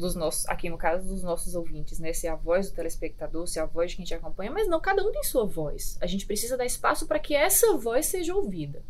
dos 0.00 0.14
nossos, 0.14 0.46
aqui 0.48 0.68
no 0.68 0.78
caso 0.78 1.06
dos 1.06 1.22
nossos 1.22 1.54
ouvintes, 1.54 1.98
né? 1.98 2.12
Se 2.12 2.26
é 2.26 2.30
a 2.30 2.34
voz 2.34 2.70
do 2.70 2.74
telespectador, 2.74 3.46
se 3.46 3.58
é 3.58 3.62
a 3.62 3.66
voz 3.66 3.90
de 3.90 3.96
quem 3.98 4.04
te 4.04 4.14
acompanha, 4.14 4.50
mas 4.50 4.68
não, 4.68 4.80
cada 4.80 5.06
um 5.06 5.12
tem 5.12 5.22
sua 5.22 5.44
voz. 5.44 5.96
A 6.00 6.06
gente 6.06 6.26
precisa 6.26 6.56
dar 6.56 6.64
espaço 6.64 7.06
para 7.06 7.18
que 7.18 7.34
essa 7.34 7.76
voz 7.76 8.06
seja 8.06 8.34
ouvida. 8.34 8.82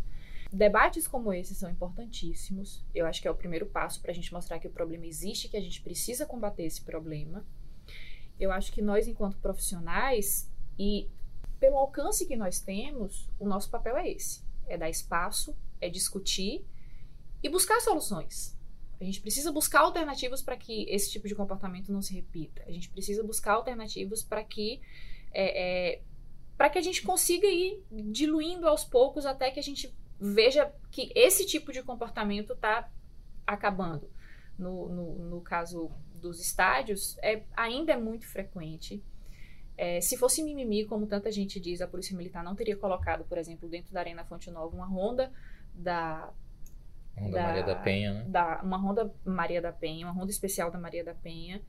Debates 0.52 1.06
como 1.06 1.32
esse 1.32 1.54
são 1.54 1.70
importantíssimos. 1.70 2.84
Eu 2.94 3.06
acho 3.06 3.20
que 3.22 3.28
é 3.28 3.30
o 3.30 3.36
primeiro 3.36 3.66
passo 3.66 4.00
para 4.00 4.10
a 4.10 4.14
gente 4.14 4.32
mostrar 4.32 4.58
que 4.58 4.66
o 4.66 4.72
problema 4.72 5.06
existe, 5.06 5.48
que 5.48 5.56
a 5.56 5.60
gente 5.60 5.80
precisa 5.80 6.26
combater 6.26 6.64
esse 6.64 6.80
problema. 6.80 7.44
Eu 8.38 8.50
acho 8.50 8.72
que 8.72 8.82
nós, 8.82 9.06
enquanto 9.06 9.36
profissionais, 9.36 10.50
e 10.78 11.08
pelo 11.60 11.76
alcance 11.76 12.26
que 12.26 12.36
nós 12.36 12.60
temos, 12.60 13.28
o 13.38 13.46
nosso 13.46 13.70
papel 13.70 13.96
é 13.96 14.10
esse: 14.10 14.42
é 14.66 14.76
dar 14.76 14.88
espaço, 14.88 15.56
é 15.80 15.88
discutir 15.88 16.64
e 17.42 17.48
buscar 17.48 17.80
soluções. 17.80 18.58
A 19.00 19.04
gente 19.04 19.20
precisa 19.20 19.50
buscar 19.50 19.80
alternativas 19.80 20.42
para 20.42 20.56
que 20.56 20.84
esse 20.88 21.10
tipo 21.10 21.26
de 21.26 21.34
comportamento 21.34 21.90
não 21.90 22.02
se 22.02 22.14
repita. 22.14 22.62
A 22.66 22.70
gente 22.70 22.90
precisa 22.90 23.22
buscar 23.22 23.52
alternativas 23.54 24.22
para 24.22 24.44
que 24.44 24.80
é, 25.32 25.94
é, 25.94 26.02
para 26.56 26.68
que 26.68 26.78
a 26.78 26.82
gente 26.82 27.02
consiga 27.02 27.46
ir 27.46 27.82
diluindo 27.90 28.68
aos 28.68 28.84
poucos 28.84 29.24
até 29.24 29.50
que 29.50 29.58
a 29.58 29.62
gente 29.62 29.94
veja 30.20 30.70
que 30.90 31.10
esse 31.14 31.46
tipo 31.46 31.72
de 31.72 31.82
comportamento 31.82 32.52
está 32.52 32.90
acabando. 33.46 34.10
No, 34.58 34.88
no, 34.90 35.14
no, 35.30 35.40
caso 35.40 35.90
dos 36.14 36.38
estádios, 36.38 37.16
é, 37.22 37.42
ainda 37.56 37.92
é 37.92 37.96
muito 37.96 38.26
frequente. 38.26 39.02
É, 39.74 40.02
se 40.02 40.18
fosse 40.18 40.42
mimimi, 40.42 40.84
como 40.84 41.06
tanta 41.06 41.32
gente 41.32 41.58
diz, 41.58 41.80
a 41.80 41.88
Polícia 41.88 42.14
Militar 42.14 42.44
não 42.44 42.54
teria 42.54 42.76
colocado, 42.76 43.24
por 43.24 43.38
exemplo, 43.38 43.66
dentro 43.66 43.94
da 43.94 44.00
Arena 44.00 44.22
Fonte 44.26 44.50
Nova, 44.50 44.76
uma 44.76 44.86
ronda 44.86 45.32
da. 45.72 46.30
Ronda 47.20 47.36
da, 47.36 47.42
Maria 47.42 47.62
da 47.62 47.76
Penha, 47.76 48.14
né? 48.14 48.24
Da, 48.28 48.62
uma 48.62 48.78
ronda 48.78 49.14
Maria 49.24 49.60
da 49.60 49.72
Penha, 49.72 50.06
uma 50.06 50.14
ronda 50.14 50.30
especial 50.30 50.70
da 50.70 50.78
Maria 50.78 51.04
da 51.04 51.14
Penha. 51.14 51.62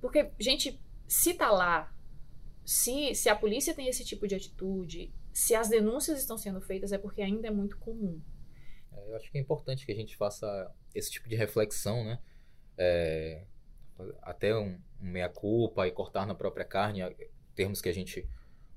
Porque, 0.00 0.30
gente, 0.38 0.80
se 1.08 1.34
tá 1.34 1.50
lá, 1.50 1.92
se, 2.64 3.14
se 3.14 3.28
a 3.28 3.34
polícia 3.34 3.74
tem 3.74 3.88
esse 3.88 4.04
tipo 4.04 4.28
de 4.28 4.34
atitude, 4.34 5.12
se 5.32 5.54
as 5.54 5.68
denúncias 5.68 6.20
estão 6.20 6.36
sendo 6.36 6.60
feitas 6.60 6.92
é 6.92 6.98
porque 6.98 7.22
ainda 7.22 7.48
é 7.48 7.50
muito 7.50 7.78
comum. 7.78 8.20
É, 8.92 9.08
eu 9.08 9.16
acho 9.16 9.30
que 9.30 9.38
é 9.38 9.40
importante 9.40 9.86
que 9.86 9.92
a 9.92 9.96
gente 9.96 10.16
faça 10.16 10.70
esse 10.94 11.10
tipo 11.10 11.28
de 11.28 11.36
reflexão, 11.36 12.04
né? 12.04 12.18
É, 12.76 13.44
até 14.22 14.54
um, 14.54 14.78
um 15.00 15.10
meia-culpa 15.10 15.86
e 15.86 15.90
cortar 15.90 16.26
na 16.26 16.34
própria 16.34 16.64
carne, 16.64 17.00
termos 17.54 17.80
que 17.80 17.88
a 17.88 17.94
gente 17.94 18.28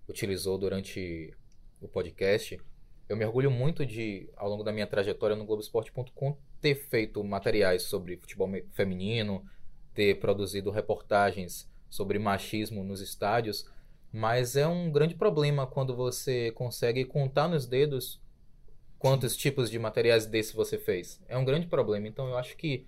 utilizou 0.08 0.58
durante 0.58 1.36
o 1.82 1.88
podcast. 1.88 2.60
Eu 3.08 3.18
me 3.18 3.26
orgulho 3.26 3.52
muito 3.52 3.86
de, 3.86 4.30
ao 4.36 4.50
longo 4.50 4.64
da 4.64 4.72
minha 4.72 4.88
trajetória 4.88 5.36
no 5.36 5.46
Globoesporte.com, 5.46 6.38
ter 6.62 6.76
feito 6.76 7.24
materiais 7.24 7.84
sobre 7.84 8.18
futebol 8.18 8.50
feminino, 8.72 9.46
ter 9.94 10.20
produzido 10.20 10.72
reportagens 10.72 11.70
sobre 11.90 12.18
machismo 12.18 12.84
nos 12.84 13.02
estádios, 13.02 13.70
mas 14.12 14.56
é 14.56 14.68
um 14.68 14.92
grande 14.92 15.16
problema 15.16 15.68
quando 15.68 15.96
você 15.96 16.52
consegue 16.52 17.04
contar 17.04 17.48
nos 17.48 17.66
dedos 17.66 18.22
quantos 18.98 19.36
tipos 19.36 19.70
de 19.70 19.78
materiais 19.78 20.26
desse 20.26 20.56
você 20.56 20.78
fez. 20.78 21.22
É 21.28 21.38
um 21.38 21.44
grande 21.44 21.68
problema. 21.68 22.08
Então 22.08 22.30
eu 22.30 22.38
acho 22.38 22.56
que 22.56 22.88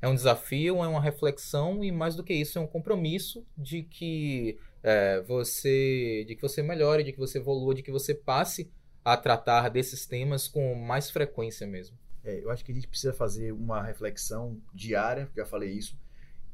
é 0.00 0.08
um 0.08 0.14
desafio, 0.14 0.82
é 0.82 0.88
uma 0.88 1.00
reflexão 1.00 1.84
e 1.84 1.92
mais 1.92 2.16
do 2.16 2.24
que 2.24 2.34
isso 2.34 2.58
é 2.58 2.60
um 2.60 2.66
compromisso 2.66 3.46
de 3.56 3.84
que 3.84 4.58
é, 4.82 5.20
você, 5.20 6.24
de 6.26 6.34
que 6.34 6.42
você 6.42 6.62
melhore, 6.62 7.04
de 7.04 7.12
que 7.12 7.18
você 7.18 7.38
evolua, 7.38 7.74
de 7.74 7.82
que 7.82 7.92
você 7.92 8.12
passe 8.12 8.68
a 9.04 9.16
tratar 9.16 9.68
desses 9.68 10.06
temas 10.06 10.46
com 10.48 10.74
mais 10.74 11.10
frequência 11.10 11.66
mesmo. 11.66 11.96
É, 12.24 12.42
eu 12.42 12.50
acho 12.50 12.64
que 12.64 12.70
a 12.70 12.74
gente 12.74 12.86
precisa 12.86 13.12
fazer 13.12 13.52
uma 13.52 13.82
reflexão 13.82 14.60
diária, 14.72 15.28
já 15.36 15.44
falei 15.44 15.72
isso, 15.72 15.98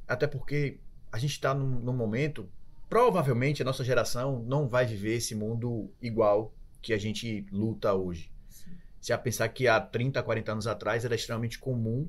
até 0.07 0.27
porque 0.27 0.79
a 1.13 1.19
gente 1.19 1.33
está 1.33 1.53
num, 1.55 1.81
num 1.81 1.93
momento 1.93 2.49
provavelmente 2.89 3.61
a 3.61 3.65
nossa 3.65 3.85
geração 3.85 4.43
não 4.43 4.67
vai 4.67 4.87
viver 4.87 5.17
esse 5.17 5.35
mundo 5.35 5.91
igual 6.01 6.55
que 6.81 6.93
a 6.93 6.99
gente 6.99 7.47
luta 7.53 7.93
hoje. 7.93 8.33
Sim. 8.49 8.71
Se 9.01 9.13
a 9.13 9.19
pensar 9.19 9.49
que 9.51 9.69
há 9.69 9.81
30, 9.81 10.23
40 10.23 10.53
anos 10.53 10.67
atrás 10.67 11.05
era 11.05 11.15
extremamente 11.15 11.59
comum 11.59 12.09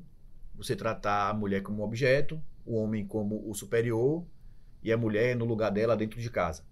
você 0.54 0.74
tratar 0.74 1.28
a 1.28 1.34
mulher 1.34 1.62
como 1.62 1.82
um 1.82 1.84
objeto, 1.84 2.42
o 2.64 2.76
homem 2.76 3.06
como 3.06 3.48
o 3.48 3.54
superior 3.54 4.24
e 4.82 4.92
a 4.92 4.96
mulher 4.96 5.36
no 5.36 5.44
lugar 5.44 5.70
dela 5.70 5.96
dentro 5.96 6.20
de 6.20 6.30
casa. 6.30 6.64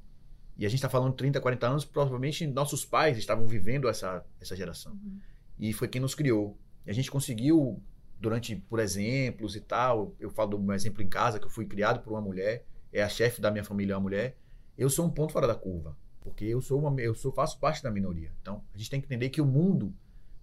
E 0.59 0.66
a 0.66 0.68
gente 0.68 0.79
está 0.79 0.88
falando 0.88 1.14
30, 1.14 1.40
40 1.40 1.66
anos, 1.68 1.85
provavelmente 1.85 2.47
nossos 2.47 2.85
pais 2.85 3.16
estavam 3.16 3.47
vivendo 3.47 3.88
essa, 3.88 4.25
essa 4.40 4.57
geração. 4.57 4.92
Uhum. 4.92 5.21
E 5.59 5.73
foi 5.73 5.87
quem 5.87 6.01
nos 6.01 6.16
criou. 6.16 6.59
E 6.85 6.90
a 6.90 6.92
gente 6.92 7.11
conseguiu, 7.11 7.81
durante, 8.18 8.57
por 8.57 8.81
exemplos 8.81 9.55
e 9.55 9.61
tal, 9.61 10.14
eu 10.18 10.31
falo 10.31 10.51
do 10.51 10.59
meu 10.59 10.75
exemplo 10.75 11.01
em 11.01 11.09
casa, 11.09 11.38
que 11.38 11.47
eu 11.47 11.51
fui 11.51 11.64
criado 11.64 12.01
por 12.03 12.12
uma 12.12 12.21
mulher, 12.21 12.66
é 12.92 13.03
a 13.03 13.09
chefe 13.09 13.40
da 13.40 13.51
minha 13.51 13.62
família, 13.62 13.92
é 13.92 13.97
uma 13.97 14.03
mulher, 14.03 14.37
eu 14.77 14.90
sou 14.90 15.07
um 15.07 15.11
ponto 15.11 15.33
fora 15.33 15.47
da 15.47 15.55
curva, 15.55 15.97
porque 16.21 16.44
eu 16.44 16.61
sou 16.61 16.81
uma, 16.81 17.01
eu 17.01 17.14
sou 17.14 17.31
faço 17.33 17.61
parte 17.61 17.83
da 17.83 17.90
minoria. 17.90 18.33
Então, 18.40 18.64
a 18.75 18.79
gente 18.79 18.90
tem 18.90 19.01
que 19.01 19.07
entender 19.07 19.29
que 19.31 19.40
o 19.40 19.47
mundo 19.47 19.94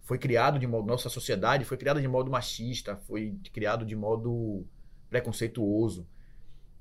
foi 0.02 0.18
criado 0.18 0.60
de 0.60 0.68
modo, 0.68 0.88
nossa 0.88 1.10
sociedade 1.10 1.66
foi 1.66 1.78
criada 1.78 2.00
de 2.00 2.08
modo 2.08 2.32
machista, 2.32 2.96
foi 2.96 3.38
criado 3.52 3.86
de 3.86 3.96
modo 3.96 4.66
preconceituoso. 5.10 6.08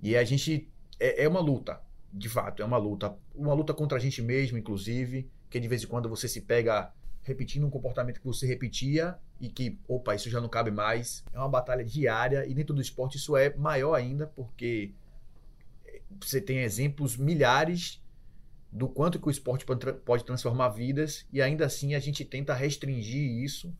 E 0.00 0.16
a 0.16 0.22
gente 0.22 0.70
é, 1.00 1.24
é 1.24 1.28
uma 1.28 1.40
luta, 1.40 1.80
de 2.16 2.28
fato, 2.28 2.62
é 2.62 2.64
uma 2.64 2.76
luta, 2.78 3.16
uma 3.34 3.52
luta 3.52 3.74
contra 3.74 3.98
a 3.98 4.00
gente 4.00 4.22
mesmo, 4.22 4.56
inclusive, 4.56 5.28
que 5.50 5.58
de 5.58 5.66
vez 5.66 5.82
em 5.82 5.86
quando 5.88 6.08
você 6.08 6.28
se 6.28 6.42
pega 6.42 6.92
repetindo 7.22 7.66
um 7.66 7.70
comportamento 7.70 8.20
que 8.20 8.26
você 8.26 8.46
repetia 8.46 9.18
e 9.40 9.48
que, 9.48 9.78
opa, 9.88 10.14
isso 10.14 10.30
já 10.30 10.40
não 10.40 10.48
cabe 10.48 10.70
mais. 10.70 11.24
É 11.32 11.38
uma 11.38 11.48
batalha 11.48 11.84
diária 11.84 12.46
e 12.46 12.54
dentro 12.54 12.74
do 12.74 12.80
esporte 12.80 13.16
isso 13.16 13.36
é 13.36 13.52
maior 13.56 13.94
ainda, 13.94 14.28
porque 14.28 14.92
você 16.20 16.40
tem 16.40 16.58
exemplos 16.58 17.16
milhares 17.16 18.00
do 18.70 18.88
quanto 18.88 19.18
que 19.20 19.26
o 19.26 19.30
esporte 19.30 19.64
pode, 19.64 19.80
tra- 19.80 19.94
pode 19.94 20.24
transformar 20.24 20.68
vidas 20.68 21.26
e 21.32 21.40
ainda 21.42 21.66
assim 21.66 21.94
a 21.94 21.98
gente 21.98 22.24
tenta 22.24 22.54
restringir 22.54 23.42
isso 23.42 23.74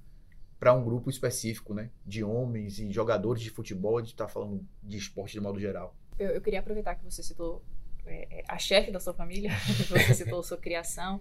para 0.58 0.72
um 0.72 0.82
grupo 0.82 1.10
específico, 1.10 1.74
né? 1.74 1.90
De 2.06 2.24
homens 2.24 2.78
e 2.78 2.90
jogadores 2.90 3.42
de 3.42 3.50
futebol, 3.50 3.98
a 3.98 4.00
gente 4.00 4.12
está 4.12 4.26
falando 4.26 4.66
de 4.82 4.96
esporte 4.96 5.32
de 5.32 5.40
modo 5.40 5.60
geral. 5.60 5.94
Eu, 6.18 6.30
eu 6.30 6.40
queria 6.40 6.60
aproveitar 6.60 6.94
que 6.94 7.04
você 7.04 7.22
citou 7.22 7.62
é, 8.06 8.40
é, 8.40 8.44
a 8.48 8.58
chefe 8.58 8.90
da 8.90 9.00
sua 9.00 9.14
família, 9.14 9.50
você 9.88 10.14
citou 10.14 10.42
sua 10.42 10.56
criação, 10.56 11.20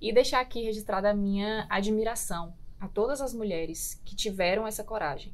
e 0.00 0.12
deixar 0.12 0.40
aqui 0.40 0.62
registrada 0.62 1.10
a 1.10 1.14
minha 1.14 1.66
admiração 1.70 2.54
a 2.78 2.86
todas 2.88 3.20
as 3.20 3.32
mulheres 3.32 4.00
que 4.04 4.14
tiveram 4.14 4.66
essa 4.66 4.84
coragem. 4.84 5.32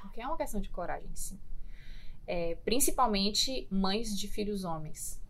Porque 0.00 0.20
é 0.20 0.26
uma 0.26 0.36
questão 0.36 0.60
de 0.60 0.68
coragem, 0.68 1.10
sim. 1.14 1.38
É, 2.26 2.56
principalmente 2.64 3.66
mães 3.70 4.18
de 4.18 4.28
filhos 4.28 4.64
homens. 4.64 5.20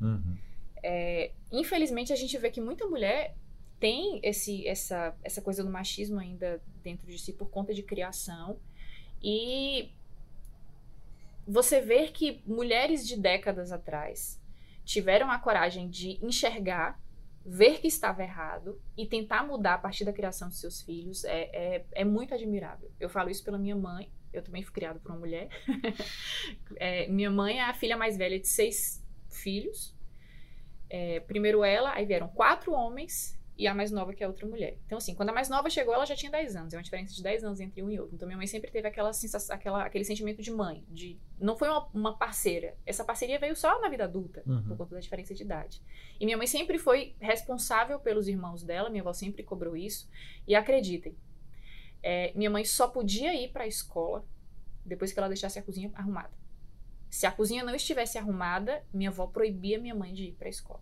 É, 0.82 1.32
infelizmente, 1.50 2.12
a 2.12 2.16
gente 2.16 2.36
vê 2.38 2.50
que 2.50 2.60
muita 2.60 2.86
mulher 2.86 3.34
tem 3.80 4.20
esse, 4.22 4.66
essa, 4.66 5.16
essa 5.24 5.42
coisa 5.42 5.64
do 5.64 5.70
machismo 5.70 6.20
ainda 6.20 6.62
dentro 6.82 7.06
de 7.06 7.18
si 7.18 7.32
por 7.32 7.50
conta 7.50 7.74
de 7.74 7.82
criação. 7.82 8.58
E 9.22 9.90
você 11.46 11.80
ver 11.80 12.12
que 12.12 12.42
mulheres 12.46 13.06
de 13.06 13.18
décadas 13.18 13.72
atrás 13.72 14.40
tiveram 14.84 15.30
a 15.30 15.38
coragem 15.38 15.88
de 15.88 16.18
enxergar, 16.24 17.00
ver 17.44 17.80
que 17.80 17.88
estava 17.88 18.22
errado 18.22 18.80
e 18.96 19.06
tentar 19.06 19.44
mudar 19.44 19.74
a 19.74 19.78
partir 19.78 20.04
da 20.04 20.12
criação 20.12 20.48
de 20.48 20.56
seus 20.56 20.80
filhos 20.82 21.24
é, 21.24 21.50
é, 21.52 21.86
é 21.92 22.04
muito 22.04 22.34
admirável. 22.34 22.90
Eu 23.00 23.08
falo 23.08 23.30
isso 23.30 23.44
pela 23.44 23.58
minha 23.58 23.76
mãe, 23.76 24.10
eu 24.32 24.42
também 24.42 24.62
fui 24.62 24.72
criada 24.72 24.98
por 24.98 25.10
uma 25.10 25.20
mulher. 25.20 25.48
É, 26.76 27.06
minha 27.08 27.30
mãe 27.30 27.58
é 27.58 27.62
a 27.62 27.74
filha 27.74 27.96
mais 27.96 28.16
velha 28.16 28.38
de 28.38 28.48
seis 28.48 29.04
filhos. 29.30 29.94
É, 30.88 31.20
primeiro 31.20 31.62
ela, 31.64 31.92
aí 31.92 32.04
vieram 32.04 32.28
quatro 32.28 32.72
homens 32.72 33.38
e 33.56 33.66
a 33.66 33.74
mais 33.74 33.90
nova 33.90 34.14
que 34.14 34.24
é 34.24 34.26
outra 34.26 34.46
mulher. 34.46 34.76
Então, 34.86 34.96
assim, 34.98 35.14
quando 35.14 35.28
a 35.28 35.32
mais 35.32 35.48
nova 35.48 35.68
chegou, 35.68 35.92
ela 35.94 36.06
já 36.06 36.16
tinha 36.16 36.32
10 36.32 36.56
anos. 36.56 36.74
É 36.74 36.76
uma 36.78 36.82
diferença 36.82 37.14
de 37.14 37.22
10 37.22 37.44
anos 37.44 37.60
entre 37.60 37.82
um 37.82 37.90
e 37.90 38.00
outro. 38.00 38.14
Então, 38.14 38.26
minha 38.26 38.36
mãe 38.36 38.46
sempre 38.46 38.70
teve 38.70 38.88
aquela 38.88 39.12
sensação, 39.12 39.54
aquela, 39.54 39.84
aquele 39.84 40.04
sentimento 40.04 40.40
de 40.42 40.50
mãe. 40.50 40.84
de 40.88 41.18
Não 41.38 41.56
foi 41.56 41.68
uma, 41.68 41.86
uma 41.92 42.16
parceira. 42.16 42.74
Essa 42.86 43.04
parceria 43.04 43.38
veio 43.38 43.54
só 43.54 43.80
na 43.80 43.88
vida 43.88 44.04
adulta, 44.04 44.42
Uhum. 44.46 44.62
por 44.68 44.76
conta 44.78 44.94
da 44.94 45.00
diferença 45.00 45.34
de 45.34 45.42
idade. 45.42 45.82
E 46.18 46.24
minha 46.24 46.36
mãe 46.36 46.46
sempre 46.46 46.78
foi 46.78 47.14
responsável 47.20 48.00
pelos 48.00 48.26
irmãos 48.26 48.62
dela. 48.64 48.88
Minha 48.88 49.02
avó 49.02 49.12
sempre 49.12 49.42
cobrou 49.42 49.76
isso. 49.76 50.08
E 50.48 50.54
acreditem, 50.54 51.14
é, 52.02 52.32
minha 52.34 52.50
mãe 52.50 52.64
só 52.64 52.88
podia 52.88 53.34
ir 53.34 53.52
para 53.52 53.64
a 53.64 53.66
escola 53.66 54.24
depois 54.84 55.12
que 55.12 55.18
ela 55.18 55.28
deixasse 55.28 55.58
a 55.58 55.62
cozinha 55.62 55.90
arrumada. 55.94 56.32
Se 57.10 57.26
a 57.26 57.30
cozinha 57.30 57.62
não 57.62 57.74
estivesse 57.74 58.16
arrumada, 58.16 58.82
minha 58.92 59.10
avó 59.10 59.26
proibia 59.26 59.78
minha 59.78 59.94
mãe 59.94 60.14
de 60.14 60.24
ir 60.24 60.32
para 60.32 60.48
a 60.48 60.50
escola. 60.50 60.80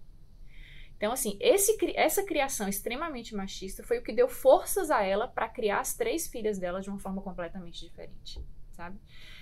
Então, 1.00 1.12
assim, 1.12 1.38
esse, 1.40 1.78
essa 1.94 2.22
criação 2.22 2.68
extremamente 2.68 3.34
machista 3.34 3.82
foi 3.82 3.98
o 3.98 4.02
que 4.02 4.12
deu 4.12 4.28
forças 4.28 4.90
a 4.90 5.02
ela 5.02 5.26
para 5.26 5.48
criar 5.48 5.80
as 5.80 5.94
três 5.94 6.28
filhas 6.28 6.58
dela 6.58 6.82
de 6.82 6.90
uma 6.90 6.98
forma 6.98 7.22
completamente 7.22 7.86
diferente, 7.86 8.38
sabe? 8.72 9.00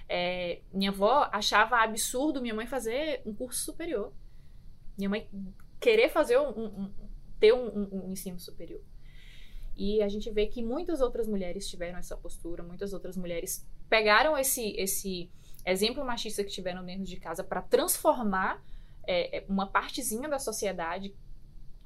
É, 0.09 0.61
minha 0.73 0.93
avó 0.93 1.29
achava 1.33 1.79
absurdo 1.79 2.41
minha 2.41 2.55
mãe 2.55 2.65
fazer 2.65 3.23
um 3.27 3.35
curso 3.35 3.65
superior. 3.65 4.13
Minha 4.97 5.11
mãe 5.11 5.29
querer 5.81 6.09
fazer 6.11 6.39
um, 6.39 6.49
um- 6.49 6.65
um- 6.85 6.95
ter 7.41 7.53
um, 7.53 7.67
um- 7.67 8.05
um 8.07 8.13
ensino 8.13 8.39
superior. 8.39 8.81
E 9.77 10.01
a 10.01 10.09
gente 10.09 10.31
vê 10.31 10.47
que 10.47 10.63
muitas 10.63 11.01
outras 11.01 11.27
mulheres 11.27 11.67
tiveram 11.69 11.99
essa 11.99 12.17
postura, 12.17 12.63
muitas 12.63 12.93
outras 12.93 13.17
mulheres 13.17 13.69
pegaram 13.89 14.39
esse, 14.39 14.77
esse 14.77 15.29
exemplo 15.67 16.05
machista 16.05 16.45
que 16.45 16.51
tiveram 16.51 16.85
dentro 16.85 17.03
de 17.05 17.17
casa 17.17 17.43
para 17.43 17.63
transformar 17.63 18.65
é, 19.05 19.39
é, 19.39 19.45
uma 19.49 19.67
partezinha 19.67 20.29
da 20.29 20.39
sociedade 20.39 21.13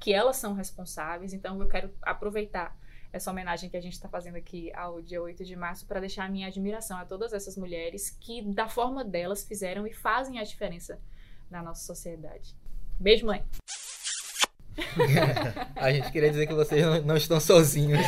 que 0.02 0.12
elas 0.12 0.36
são 0.36 0.52
responsáveis. 0.52 1.32
Então, 1.32 1.60
eu 1.62 1.68
quero 1.68 1.88
aproveitar 2.02 2.76
essa 3.12 3.30
homenagem 3.30 3.70
que 3.70 3.76
a 3.76 3.80
gente 3.80 3.92
está 3.92 4.08
fazendo 4.08 4.36
aqui 4.36 4.72
ao 4.74 5.00
dia 5.00 5.22
8 5.22 5.44
de 5.44 5.54
março 5.54 5.86
para 5.86 6.00
deixar 6.00 6.24
a 6.24 6.28
minha 6.28 6.48
admiração 6.48 6.98
a 6.98 7.04
todas 7.04 7.32
essas 7.32 7.56
mulheres 7.56 8.10
que, 8.20 8.42
da 8.42 8.68
forma 8.68 9.04
delas, 9.04 9.44
fizeram 9.44 9.86
e 9.86 9.92
fazem 9.92 10.40
a 10.40 10.42
diferença 10.42 10.98
na 11.48 11.62
nossa 11.62 11.84
sociedade. 11.84 12.56
Beijo, 12.98 13.26
mãe! 13.26 13.44
A 15.76 15.92
gente 15.92 16.10
queria 16.10 16.30
dizer 16.30 16.46
que 16.46 16.54
vocês 16.54 16.82
não, 16.82 17.02
não 17.02 17.16
estão 17.16 17.38
sozinhos. 17.38 18.00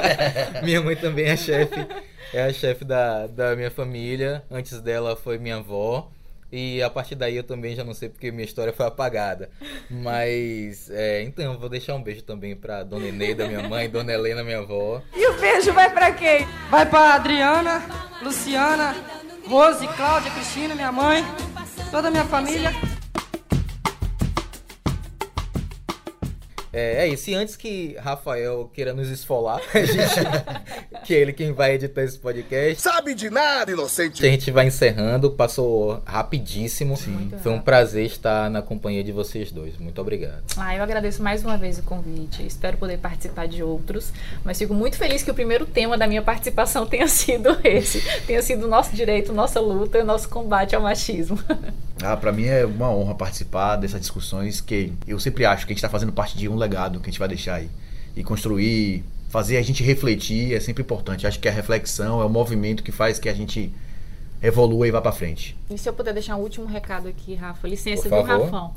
minha 0.62 0.80
mãe 0.82 0.94
também 0.94 1.24
é 1.24 1.36
chefe, 1.36 1.74
é 2.34 2.42
a 2.42 2.52
chefe 2.52 2.84
da, 2.84 3.26
da 3.26 3.56
minha 3.56 3.70
família. 3.70 4.44
Antes 4.50 4.80
dela 4.80 5.16
foi 5.16 5.38
minha 5.38 5.56
avó. 5.56 6.12
E 6.52 6.82
a 6.82 6.90
partir 6.90 7.14
daí 7.14 7.34
eu 7.34 7.42
também 7.42 7.74
já 7.74 7.82
não 7.82 7.94
sei 7.94 8.10
porque 8.10 8.30
minha 8.30 8.44
história 8.44 8.74
foi 8.74 8.84
apagada. 8.86 9.48
Mas, 9.90 10.90
é, 10.90 11.22
então, 11.22 11.54
eu 11.54 11.58
vou 11.58 11.70
deixar 11.70 11.94
um 11.94 12.02
beijo 12.02 12.22
também 12.22 12.54
pra 12.54 12.82
Dona 12.82 13.06
Eneida, 13.06 13.48
minha 13.48 13.66
mãe, 13.66 13.88
Dona 13.88 14.12
Helena, 14.12 14.44
minha 14.44 14.58
avó. 14.58 15.00
E 15.16 15.26
o 15.28 15.40
beijo 15.40 15.72
vai 15.72 15.88
pra 15.88 16.12
quem? 16.12 16.46
Vai 16.70 16.84
pra 16.84 17.14
Adriana, 17.14 17.82
Luciana, 18.20 18.94
Rose, 19.48 19.88
Cláudia, 19.88 20.30
Cristina, 20.30 20.74
minha 20.74 20.92
mãe, 20.92 21.24
toda 21.90 22.08
a 22.08 22.10
minha 22.10 22.24
família. 22.24 22.70
É, 26.72 27.04
é 27.04 27.08
isso. 27.08 27.30
E 27.30 27.34
antes 27.34 27.54
que 27.54 27.96
Rafael 28.00 28.70
queira 28.72 28.94
nos 28.94 29.10
esfolar, 29.10 29.60
a 29.74 29.84
gente, 29.84 31.04
que 31.04 31.14
é 31.14 31.18
ele 31.18 31.32
quem 31.32 31.52
vai 31.52 31.74
editar 31.74 32.02
esse 32.02 32.18
podcast. 32.18 32.80
Sabe 32.80 33.14
de 33.14 33.28
nada, 33.28 33.70
inocente. 33.70 34.24
A 34.24 34.30
gente 34.30 34.50
vai 34.50 34.66
encerrando, 34.66 35.30
passou 35.30 36.02
rapidíssimo. 36.06 36.98
Muito 37.06 37.38
Foi 37.38 37.52
um 37.52 37.60
prazer 37.60 38.06
estar 38.06 38.48
na 38.48 38.62
companhia 38.62 39.04
de 39.04 39.12
vocês 39.12 39.52
dois. 39.52 39.76
Muito 39.76 40.00
obrigado. 40.00 40.42
Ah, 40.56 40.74
eu 40.74 40.82
agradeço 40.82 41.22
mais 41.22 41.44
uma 41.44 41.58
vez 41.58 41.78
o 41.78 41.82
convite. 41.82 42.44
Espero 42.46 42.78
poder 42.78 42.98
participar 42.98 43.46
de 43.46 43.62
outros. 43.62 44.12
Mas 44.44 44.58
fico 44.58 44.72
muito 44.72 44.96
feliz 44.96 45.22
que 45.22 45.30
o 45.30 45.34
primeiro 45.34 45.66
tema 45.66 45.98
da 45.98 46.06
minha 46.06 46.22
participação 46.22 46.86
tenha 46.86 47.06
sido 47.06 47.56
esse. 47.62 48.00
Tenha 48.26 48.42
sido 48.42 48.64
o 48.64 48.68
nosso 48.68 48.94
direito, 48.96 49.32
nossa 49.32 49.60
luta 49.60 49.98
e 49.98 50.02
nosso 50.02 50.28
combate 50.28 50.74
ao 50.74 50.82
machismo. 50.82 51.38
Ah, 52.02 52.16
para 52.16 52.32
mim 52.32 52.44
é 52.44 52.66
uma 52.66 52.90
honra 52.90 53.14
participar 53.14 53.76
dessas 53.76 54.00
discussões 54.00 54.60
que 54.60 54.92
eu 55.06 55.20
sempre 55.20 55.44
acho 55.44 55.66
que 55.66 55.72
a 55.72 55.74
gente 55.74 55.78
está 55.78 55.88
fazendo 55.88 56.12
parte 56.12 56.36
de 56.36 56.48
um 56.48 56.56
legado 56.56 57.00
que 57.00 57.08
a 57.08 57.12
gente 57.12 57.18
vai 57.18 57.28
deixar 57.28 57.54
aí. 57.54 57.70
E 58.16 58.24
construir, 58.24 59.04
fazer 59.28 59.56
a 59.56 59.62
gente 59.62 59.82
refletir 59.82 60.52
é 60.52 60.60
sempre 60.60 60.82
importante. 60.82 61.26
Acho 61.26 61.38
que 61.38 61.48
a 61.48 61.52
reflexão 61.52 62.20
é 62.20 62.24
o 62.24 62.28
movimento 62.28 62.82
que 62.82 62.92
faz 62.92 63.18
que 63.18 63.28
a 63.28 63.34
gente 63.34 63.72
evolua 64.42 64.88
e 64.88 64.90
vá 64.90 65.00
para 65.00 65.12
frente. 65.12 65.56
E 65.70 65.78
se 65.78 65.88
eu 65.88 65.92
puder 65.92 66.12
deixar 66.12 66.36
um 66.36 66.40
último 66.40 66.66
recado 66.66 67.08
aqui, 67.08 67.34
Rafa, 67.34 67.68
licença, 67.68 68.08
favor. 68.08 68.26
Rafão? 68.26 68.74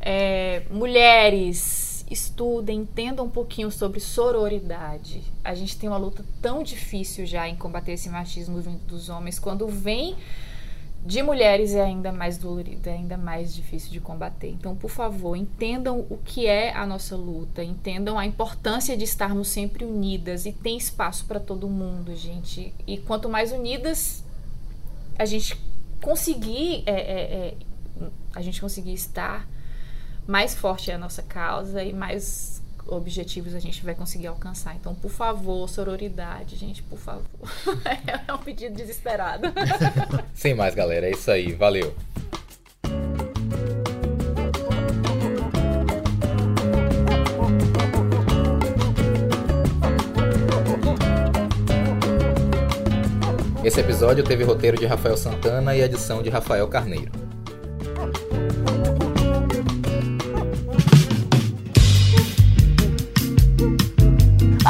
É, 0.00 0.62
mulheres, 0.70 2.04
estudem, 2.10 2.80
entendam 2.80 3.24
um 3.24 3.30
pouquinho 3.30 3.70
sobre 3.70 4.00
sororidade. 4.00 5.22
A 5.42 5.54
gente 5.54 5.78
tem 5.78 5.88
uma 5.88 5.96
luta 5.96 6.24
tão 6.42 6.62
difícil 6.62 7.24
já 7.24 7.48
em 7.48 7.56
combater 7.56 7.92
esse 7.92 8.10
machismo 8.10 8.60
vindo 8.60 8.84
dos 8.86 9.08
homens. 9.08 9.38
Quando 9.38 9.66
vem 9.68 10.16
de 11.04 11.22
mulheres 11.22 11.74
é 11.74 11.82
ainda 11.82 12.10
mais 12.10 12.38
dolorido, 12.38 12.88
é 12.88 12.94
ainda 12.94 13.18
mais 13.18 13.54
difícil 13.54 13.90
de 13.90 14.00
combater. 14.00 14.48
Então, 14.48 14.74
por 14.74 14.88
favor, 14.88 15.36
entendam 15.36 16.06
o 16.08 16.16
que 16.16 16.46
é 16.46 16.72
a 16.72 16.86
nossa 16.86 17.14
luta, 17.14 17.62
entendam 17.62 18.18
a 18.18 18.24
importância 18.24 18.96
de 18.96 19.04
estarmos 19.04 19.48
sempre 19.48 19.84
unidas 19.84 20.46
e 20.46 20.52
tem 20.52 20.78
espaço 20.78 21.26
para 21.26 21.38
todo 21.38 21.68
mundo, 21.68 22.16
gente. 22.16 22.72
E 22.86 22.96
quanto 22.96 23.28
mais 23.28 23.52
unidas 23.52 24.24
a 25.18 25.26
gente 25.26 25.60
conseguir 26.00 26.82
é, 26.86 26.92
é, 26.92 27.20
é, 27.34 27.54
a 28.34 28.40
gente 28.40 28.60
conseguir 28.60 28.94
estar 28.94 29.46
mais 30.26 30.54
forte 30.54 30.90
é 30.90 30.94
a 30.94 30.98
nossa 30.98 31.22
causa 31.22 31.84
e 31.84 31.92
mais 31.92 32.62
objetivos 32.86 33.54
a 33.54 33.58
gente 33.58 33.84
vai 33.84 33.94
conseguir 33.94 34.26
alcançar. 34.26 34.74
Então, 34.74 34.94
por 34.94 35.10
favor, 35.10 35.68
sororidade, 35.68 36.56
gente, 36.56 36.82
por 36.82 36.98
favor. 36.98 37.24
é 38.26 38.32
um 38.32 38.38
pedido 38.38 38.74
desesperado. 38.74 39.52
Sem 40.34 40.54
mais, 40.54 40.74
galera. 40.74 41.06
É 41.06 41.10
isso 41.10 41.30
aí. 41.30 41.52
Valeu. 41.52 41.94
Esse 53.64 53.80
episódio 53.80 54.22
teve 54.22 54.44
roteiro 54.44 54.76
de 54.76 54.84
Rafael 54.84 55.16
Santana 55.16 55.74
e 55.74 55.80
edição 55.80 56.22
de 56.22 56.28
Rafael 56.28 56.68
Carneiro. 56.68 57.23